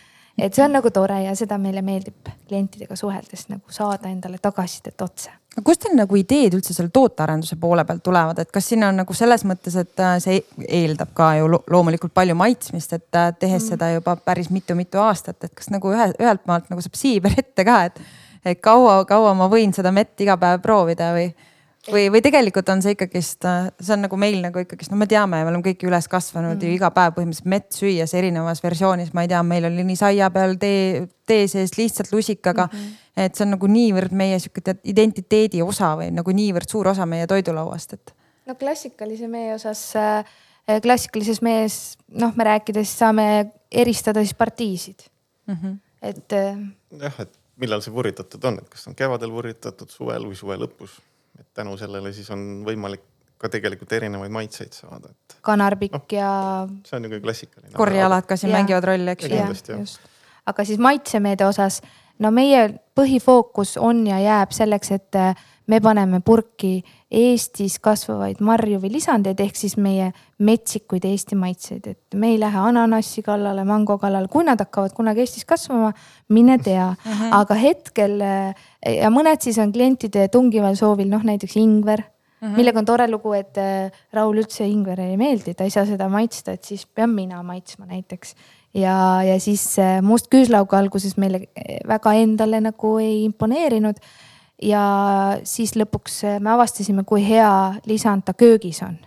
[0.47, 5.05] et see on nagu tore ja seda meile meeldib klientidega suheldes nagu saada endale tagasisidet
[5.05, 5.29] otse.
[5.67, 9.13] kust teil nagu ideed üldse selle tootearenduse poole pealt tulevad, et kas siin on nagu
[9.13, 13.75] selles mõttes, et äh, see eeldab ka ju loomulikult palju maitsmist, et äh, tehes mm.
[13.75, 17.67] seda juba päris mitu-mitu aastat, et kas nagu ühe, ühelt maalt nagu saab siiber ette
[17.67, 18.01] ka, et,
[18.45, 21.29] et kaua, kaua ma võin seda mett iga päev proovida või
[21.89, 23.45] või, või tegelikult on see ikkagist,
[23.81, 26.67] see on nagu meil nagu ikkagist, no me teame, me oleme kõik üles kasvanud mm.
[26.67, 30.29] ju iga päev põhimõtteliselt mett süües erinevas versioonis, ma ei tea, meil oli nii saia
[30.33, 32.77] peal tee, tee sees lihtsalt lusikaga mm.
[32.77, 33.25] -hmm.
[33.25, 37.27] et see on nagu niivõrd meie sihuke identiteedi osa või nagu niivõrd suur osa meie
[37.27, 38.15] toidulauast, et.
[38.45, 40.25] no klassikalise mee osas äh,,
[40.81, 43.27] klassikalises mees, noh, me rääkides saame
[43.71, 45.07] eristada siis partiisid
[45.47, 45.55] mm.
[45.55, 45.77] -hmm.
[46.01, 46.57] et äh....
[47.01, 51.01] jah, et millal see vurritatud on, et kas on kevadel vurritatud, suvel või suve lõpus
[51.41, 53.03] et tänu sellele siis on võimalik
[53.41, 55.37] ka tegelikult erinevaid maitseid saada, et.
[55.45, 56.31] kanarbikk no, ja.
[56.85, 57.73] see on kõige klassikaline.
[57.77, 58.59] korjalad ka siin ja.
[58.59, 59.29] mängivad rolli, eks
[59.71, 59.85] ju.
[60.51, 61.81] aga siis maitsemeede osas,
[62.21, 62.67] no meie
[62.97, 65.21] põhifookus on ja jääb selleks, et
[65.67, 66.79] me paneme purki
[67.11, 72.61] Eestis kasvavaid marju või lisandeid, ehk siis meie metsikuid Eesti maitseid, et me ei lähe
[72.69, 75.91] ananassi kallale, mango kallale, kui nad hakkavad kunagi Eestis kasvama,
[76.29, 76.95] mine tea uh.
[77.05, 77.19] Mhm.
[77.21, 77.35] -huh.
[77.41, 82.51] aga hetkel ja mõned siis on klientide tungival soovil, noh näiteks ingver mhm.
[82.51, 82.55] -huh.
[82.57, 86.09] millega on tore lugu, et äh, Raul üldse ingver ei meeldi, ta ei saa seda
[86.09, 88.35] maitsta, et siis pean mina maitsma näiteks
[88.73, 91.47] ja, ja siis äh, must küüslaug alguses meile
[91.87, 93.99] väga endale nagu ei imponeerinud
[94.61, 94.83] ja
[95.43, 97.51] siis lõpuks äh, me avastasime, kui hea
[97.85, 98.97] lisand ta köögis on.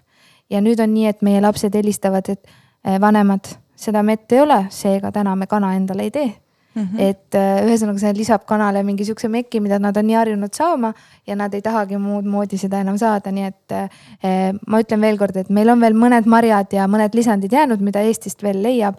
[0.51, 2.47] ja nüüd on nii, et meie lapsed helistavad, et
[2.87, 6.33] äh, vanemad, seda mett ei ole, seega täna me kana endale ei tee
[6.75, 7.01] Mm -hmm.
[7.01, 10.93] et äh, ühesõnaga, see lisab kanale mingi sihukese meki, mida nad on nii harjunud saama
[11.27, 15.37] ja nad ei tahagi muud moodi seda enam saada, nii et eh, ma ütlen veelkord,
[15.37, 18.95] et meil on veel mõned marjad ja mõned lisandid jäänud, mida Eestist veel leiab.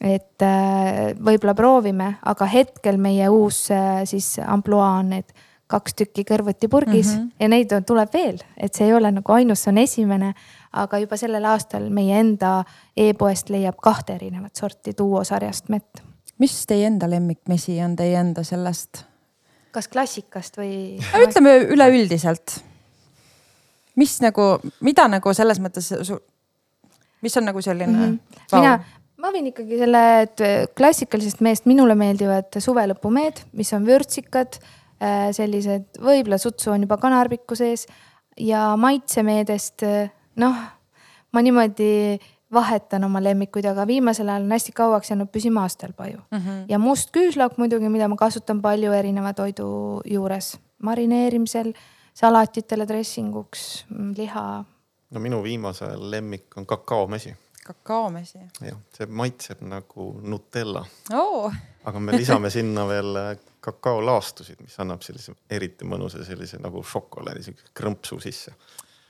[0.00, 5.30] et eh, võib-olla proovime, aga hetkel meie uus eh, siis ampluaa on need
[5.66, 7.30] kaks tükki kõrvuti purgis mm -hmm.
[7.40, 10.34] ja neid tuleb veel, et see ei ole nagu ainus, see on esimene.
[10.72, 12.64] aga juba sellel aastal meie enda
[12.96, 16.02] e-poest leiab kahte erinevat sorti Duo sarjast mett.
[16.38, 19.04] mis teie enda lemmikmesi on teie enda sellest
[19.74, 20.74] kas klassikast või?
[21.24, 22.60] ütleme üleüldiselt.
[23.98, 25.90] mis nagu, mida nagu selles mõttes,
[27.22, 28.14] mis on nagu selline mm?
[28.14, 28.54] -hmm.
[28.58, 28.78] mina,
[29.22, 30.44] ma võin ikkagi selle, et
[30.78, 34.60] klassikalisest meest minule meeldivad suvelõpumehed, mis on vürtsikad,
[35.32, 37.86] sellised, võib-olla sutsu on juba kanarpikku sees
[38.40, 39.84] ja maitsemeedest
[40.40, 40.62] noh,
[41.32, 42.18] ma niimoodi
[42.54, 46.38] vahetan oma lemmikuid, aga viimasel ajal on hästi kauaks jäänud püsima astelpaju mm.
[46.38, 46.64] -hmm.
[46.68, 51.72] ja must küüslauk muidugi, mida ma kasutan palju erineva toidu juures, marineerimisel,
[52.14, 53.86] salatitele, dressinguks,
[54.16, 54.64] liha.
[55.10, 57.34] no minu viimase lemmik on kakaomesi.
[57.66, 58.38] kakaomesi?
[58.60, 61.52] jah, see maitseb nagu Nutella oh..
[61.84, 67.42] Aga me lisame sinna veel äh, kakaolaastusid, mis annab sellise eriti mõnusa sellise nagu šokolaadi,
[67.48, 68.54] siukse krõmpsu sisse.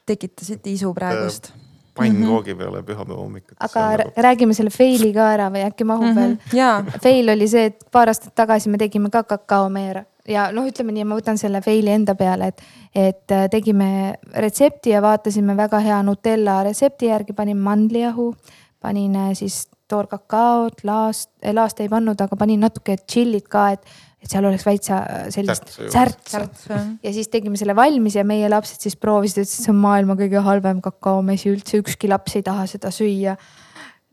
[0.07, 1.63] tekitasite isu praegust äh,
[1.95, 2.59] pannkoogi mhm.
[2.59, 3.57] peale pühapäeva hommikuti.
[3.61, 4.11] aga nagu...
[4.17, 6.51] räägime selle fail'i ka ära või äkki mahub mm -hmm.
[6.55, 6.99] veel?
[7.03, 11.05] Fail oli see, et paar aastat tagasi me tegime ka kakaomeera ja noh, ütleme nii,
[11.05, 12.63] ma võtan selle fail'i enda peale, et,
[12.95, 18.35] et äh, tegime retsepti ja vaatasime väga hea Nutella retsepti järgi, panin mandlijahu,
[18.81, 24.47] panin siis toorkakaot, laast, laast ei pannud, aga panin natuke tšillit ka, et et seal
[24.49, 26.79] oleks väitsa äh, sellist särtsu.
[27.05, 30.41] ja siis tegime selle valmis ja meie lapsed siis proovisid, ütlesid, see on maailma kõige
[30.47, 33.37] halvem kakaomesi üldse, ükski laps ei taha seda süüa.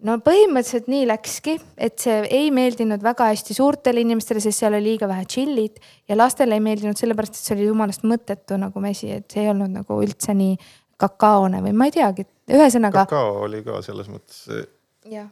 [0.04, 4.92] no põhimõtteliselt nii läkski, et see ei meeldinud väga hästi suurtele inimestele, sest seal oli
[4.92, 5.80] liiga vähe tšillit
[6.12, 9.54] ja lastele ei meeldinud sellepärast, et see oli jumalast mõttetu nagu mesi, et see ei
[9.56, 10.58] olnud nagu üldse nii
[11.02, 13.08] kakaone või ma ei teagi, ühesõnaga.
[13.08, 14.44] kakao oli ka selles mõttes.
[15.08, 15.32] jah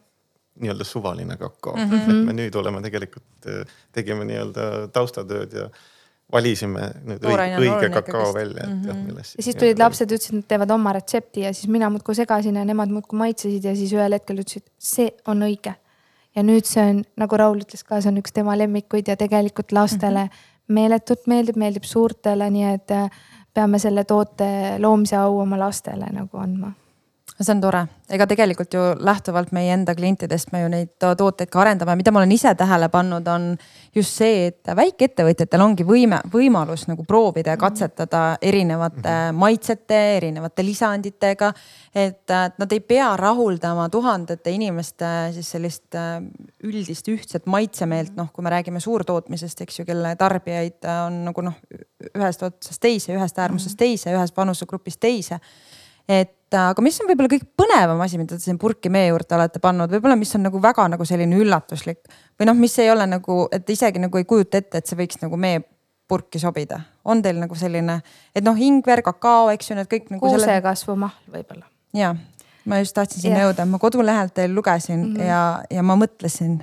[0.59, 1.91] nii-öelda suvaline kakao mm.
[1.91, 2.09] -hmm.
[2.09, 5.69] et me nüüd oleme tegelikult, äh, tegime nii-öelda taustatööd ja
[6.31, 8.87] valisime nüüd õige, õige kakao välja, et mm -hmm.
[8.87, 9.05] jah, mhm.
[9.05, 9.35] millest.
[9.37, 12.55] ja siis tulid lapsed, ütlesid, et nad teevad oma retsepti ja siis mina muudkui segasin
[12.55, 15.73] ja nemad muudkui maitsesid ja siis ühel hetkel ütlesid, see on õige.
[16.35, 19.71] ja nüüd see on, nagu Raul ütles ka, see on üks tema lemmikuid ja tegelikult
[19.71, 20.73] lastele mm -hmm.
[20.73, 23.09] meeletult meeldib, meeldib suurtele, nii et äh,
[23.53, 26.73] peame selle toote loomise au oma lastele nagu andma
[27.39, 27.81] see on tore,
[28.11, 32.19] ega tegelikult ju lähtuvalt meie enda klientidest me ju neid tooteid ka arendame, mida ma
[32.19, 33.45] olen ise tähele pannud, on
[33.95, 39.39] just see, et väikeettevõtjatel ongi võime, võimalus nagu proovida ja katsetada erinevate mhm.
[39.39, 41.53] maitsete, erinevate lisanditega.
[41.95, 46.19] et nad ei pea rahuldama tuhandete inimeste siis sellist äh,
[46.63, 51.55] üldist ühtset maitsemeelt, noh, kui me räägime suurtootmisest, eks ju, kelle tarbijaid on nagu noh,
[52.13, 53.85] ühest otsast teise, ühest äärmusest mhm.
[53.85, 55.39] teise, ühest vanusegrupist teise
[56.09, 59.61] et aga mis on võib-olla kõige põnevam asi, mida te siin purki mee juurde olete
[59.63, 61.99] pannud, võib-olla, mis on nagu väga nagu selline üllatuslik
[62.39, 65.21] või noh, mis ei ole nagu, et isegi nagu ei kujuta ette, et see võiks
[65.21, 66.81] nagu meepurki sobida.
[67.05, 67.99] on teil nagu selline,
[68.35, 70.25] et noh, ingver, kakao, eks ju, need kõik nagu.
[70.25, 71.11] kuusekasvu selle...
[71.35, 71.69] võib-olla.
[71.93, 72.15] ja,
[72.65, 75.29] ma just tahtsin sinna jõuda, ma kodulehelt teil lugesin mm -hmm.
[75.29, 76.61] ja, ja ma mõtlesin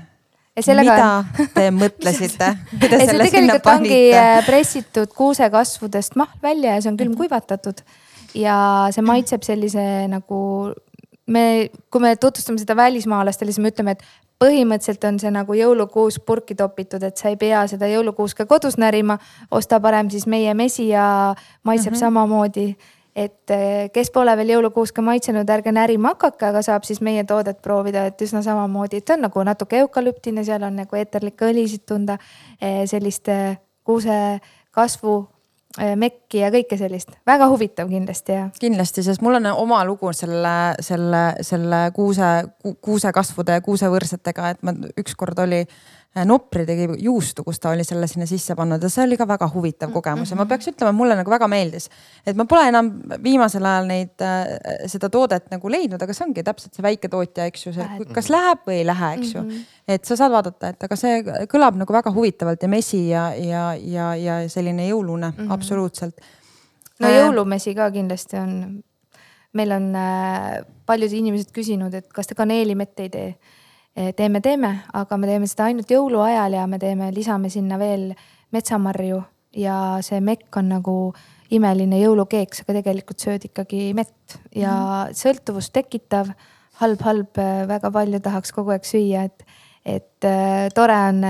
[0.57, 1.25] mida
[1.55, 2.47] te mõtlesite
[2.81, 8.06] see tegelikult ongi äh, pressitud kuusekasvudest mahl välja ja see on külmkuivatatud mm -hmm
[8.37, 8.57] ja
[8.95, 9.83] see maitseb sellise
[10.13, 10.39] nagu
[11.27, 14.05] me, kui me tutvustame seda välismaalastele, siis me ütleme, et
[14.43, 19.19] põhimõtteliselt on see nagu jõulukuus purki topitud, et sa ei pea seda jõulukuuske kodus närima.
[19.51, 22.01] osta parem siis meie mesi ja maitseb mm -hmm.
[22.01, 22.77] samamoodi.
[23.17, 27.63] et eh, kes pole veel jõulukuuske maitsenud, ärge närima hakake, aga saab siis meie toodet
[27.63, 31.87] proovida, et üsna samamoodi, et ta on nagu natuke eukalüptine, seal on nagu eeterlikke õlisid
[31.87, 32.19] tunda.
[32.61, 35.29] Eh, sellist eh, kuuse kasvu
[35.97, 38.47] mekki ja kõike sellist, väga huvitav kindlasti ja.
[38.61, 42.31] kindlasti, sest mul on oma lugu selle, selle, selle kuuse,
[42.81, 48.07] kuusekasvude ja kuusevõrsetega, et ma ükskord oli Äh, Nopri tegi juustu, kus ta oli selle
[48.09, 51.17] sinna sisse pannud ja see oli ka väga huvitav kogemus ja ma peaks ütlema, mulle
[51.19, 51.91] nagu väga meeldis.
[52.27, 52.89] et ma pole enam
[53.23, 57.67] viimasel ajal neid äh,, seda toodet nagu leidnud, aga see ongi täpselt see väiketootja, eks
[57.67, 59.45] ju, see kas läheb või ei lähe, eks ju
[59.89, 63.69] et sa saad vaadata, et aga see kõlab nagu väga huvitavalt ja mesi ja, ja,
[63.77, 65.53] ja, ja selline jõulune mm -hmm.
[65.53, 66.21] absoluutselt.
[67.01, 68.83] no äh, jõulumesi ka kindlasti on.
[69.53, 73.37] meil on äh, paljud inimesed küsinud, et kas te kaneelimett ei tee
[74.17, 78.11] teeme, teeme, aga me teeme seda ainult jõuluajal ja me teeme, lisame sinna veel
[78.55, 79.23] metsamarju
[79.57, 80.97] ja see mekk on nagu
[81.55, 85.17] imeline jõulukeeks, aga tegelikult sööd ikkagi mett ja mm.
[85.17, 86.33] sõltuvust tekitav
[86.81, 87.41] halb, halb,
[87.71, 89.47] väga palju tahaks kogu aeg süüa, et,
[89.87, 91.23] et äh, tore on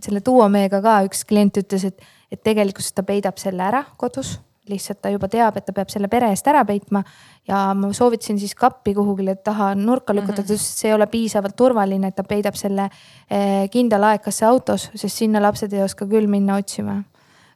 [0.00, 4.38] selle duomeega ka üks klient ütles, et, et tegelikkuses ta peidab selle ära kodus
[4.68, 7.02] lihtsalt ta juba teab, et ta peab selle pere eest ära peitma.
[7.48, 10.56] ja ma soovitasin siis kappi kuhugile taha nurka lükata mm, -hmm.
[10.56, 12.90] sest see ei ole piisavalt turvaline, et ta peidab selle
[13.30, 17.02] eh, kindla laekasse autos, sest sinna lapsed ei oska küll minna otsima.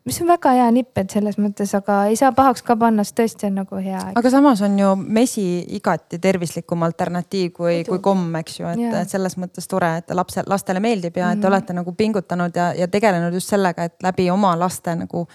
[0.04, 3.16] mis on väga hea nipp, et selles mõttes, aga ei saa pahaks ka panna, sest
[3.20, 4.00] tõesti on nagu hea.
[4.14, 9.10] aga samas on ju mesi igati tervislikum alternatiiv kui, kui komm, eks ju, et, et
[9.10, 11.36] selles mõttes tore, et lapse, lastele meeldib ja mm -hmm.
[11.36, 11.54] et te mhm.
[11.54, 15.28] olete nagu pingutanud ja, ja tegelenud just sellega, et läbi oma laste nagu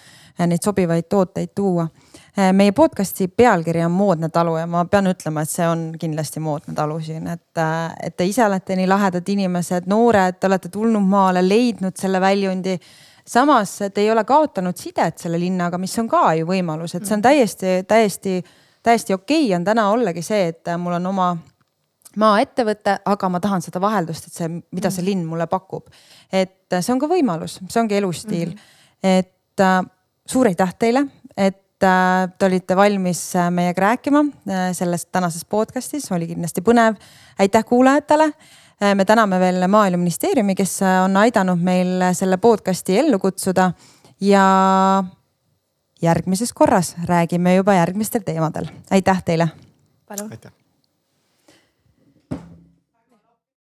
[0.48, 1.88] neid sobivaid tooteid tuua
[2.38, 6.40] eh, meie podcast'i pealkiri on Moodne talu ja ma pean ütlema, et see on kindlasti
[6.40, 10.70] moodne talu siin, et, eh, et te ise olete nii lahedad inimesed, noored, te olete
[10.70, 12.78] tulnud maale, leidnud selle väljundi
[13.30, 17.14] samas te ei ole kaotanud sidet selle linnaga, mis on ka ju võimalus, et see
[17.14, 17.28] on mm.
[17.28, 18.40] täiesti, täiesti,
[18.84, 21.30] täiesti okei okay on täna ollagi see, et mul on oma
[22.20, 25.10] maaettevõte, aga ma tahan seda vaheldust, et see, mida see mm.
[25.12, 25.92] linn mulle pakub.
[26.32, 28.56] et see on ka võimalus, see ongi elustiil mm.
[28.56, 29.18] -hmm.
[29.20, 29.82] et äh,
[30.30, 31.06] suur aitäh teile,
[31.38, 37.00] et äh, te olite valmis äh, meiega rääkima äh, sellest tänases podcast'is, oli kindlasti põnev.
[37.40, 38.32] aitäh kuulajatele
[38.96, 43.74] me täname veel Maaeluministeeriumi, kes on aidanud meil selle podcast'i ellu kutsuda
[44.24, 44.46] ja
[46.02, 48.72] järgmises korras räägime juba järgmistel teemadel.
[48.92, 49.50] aitäh teile.
[50.10, 50.69] aitäh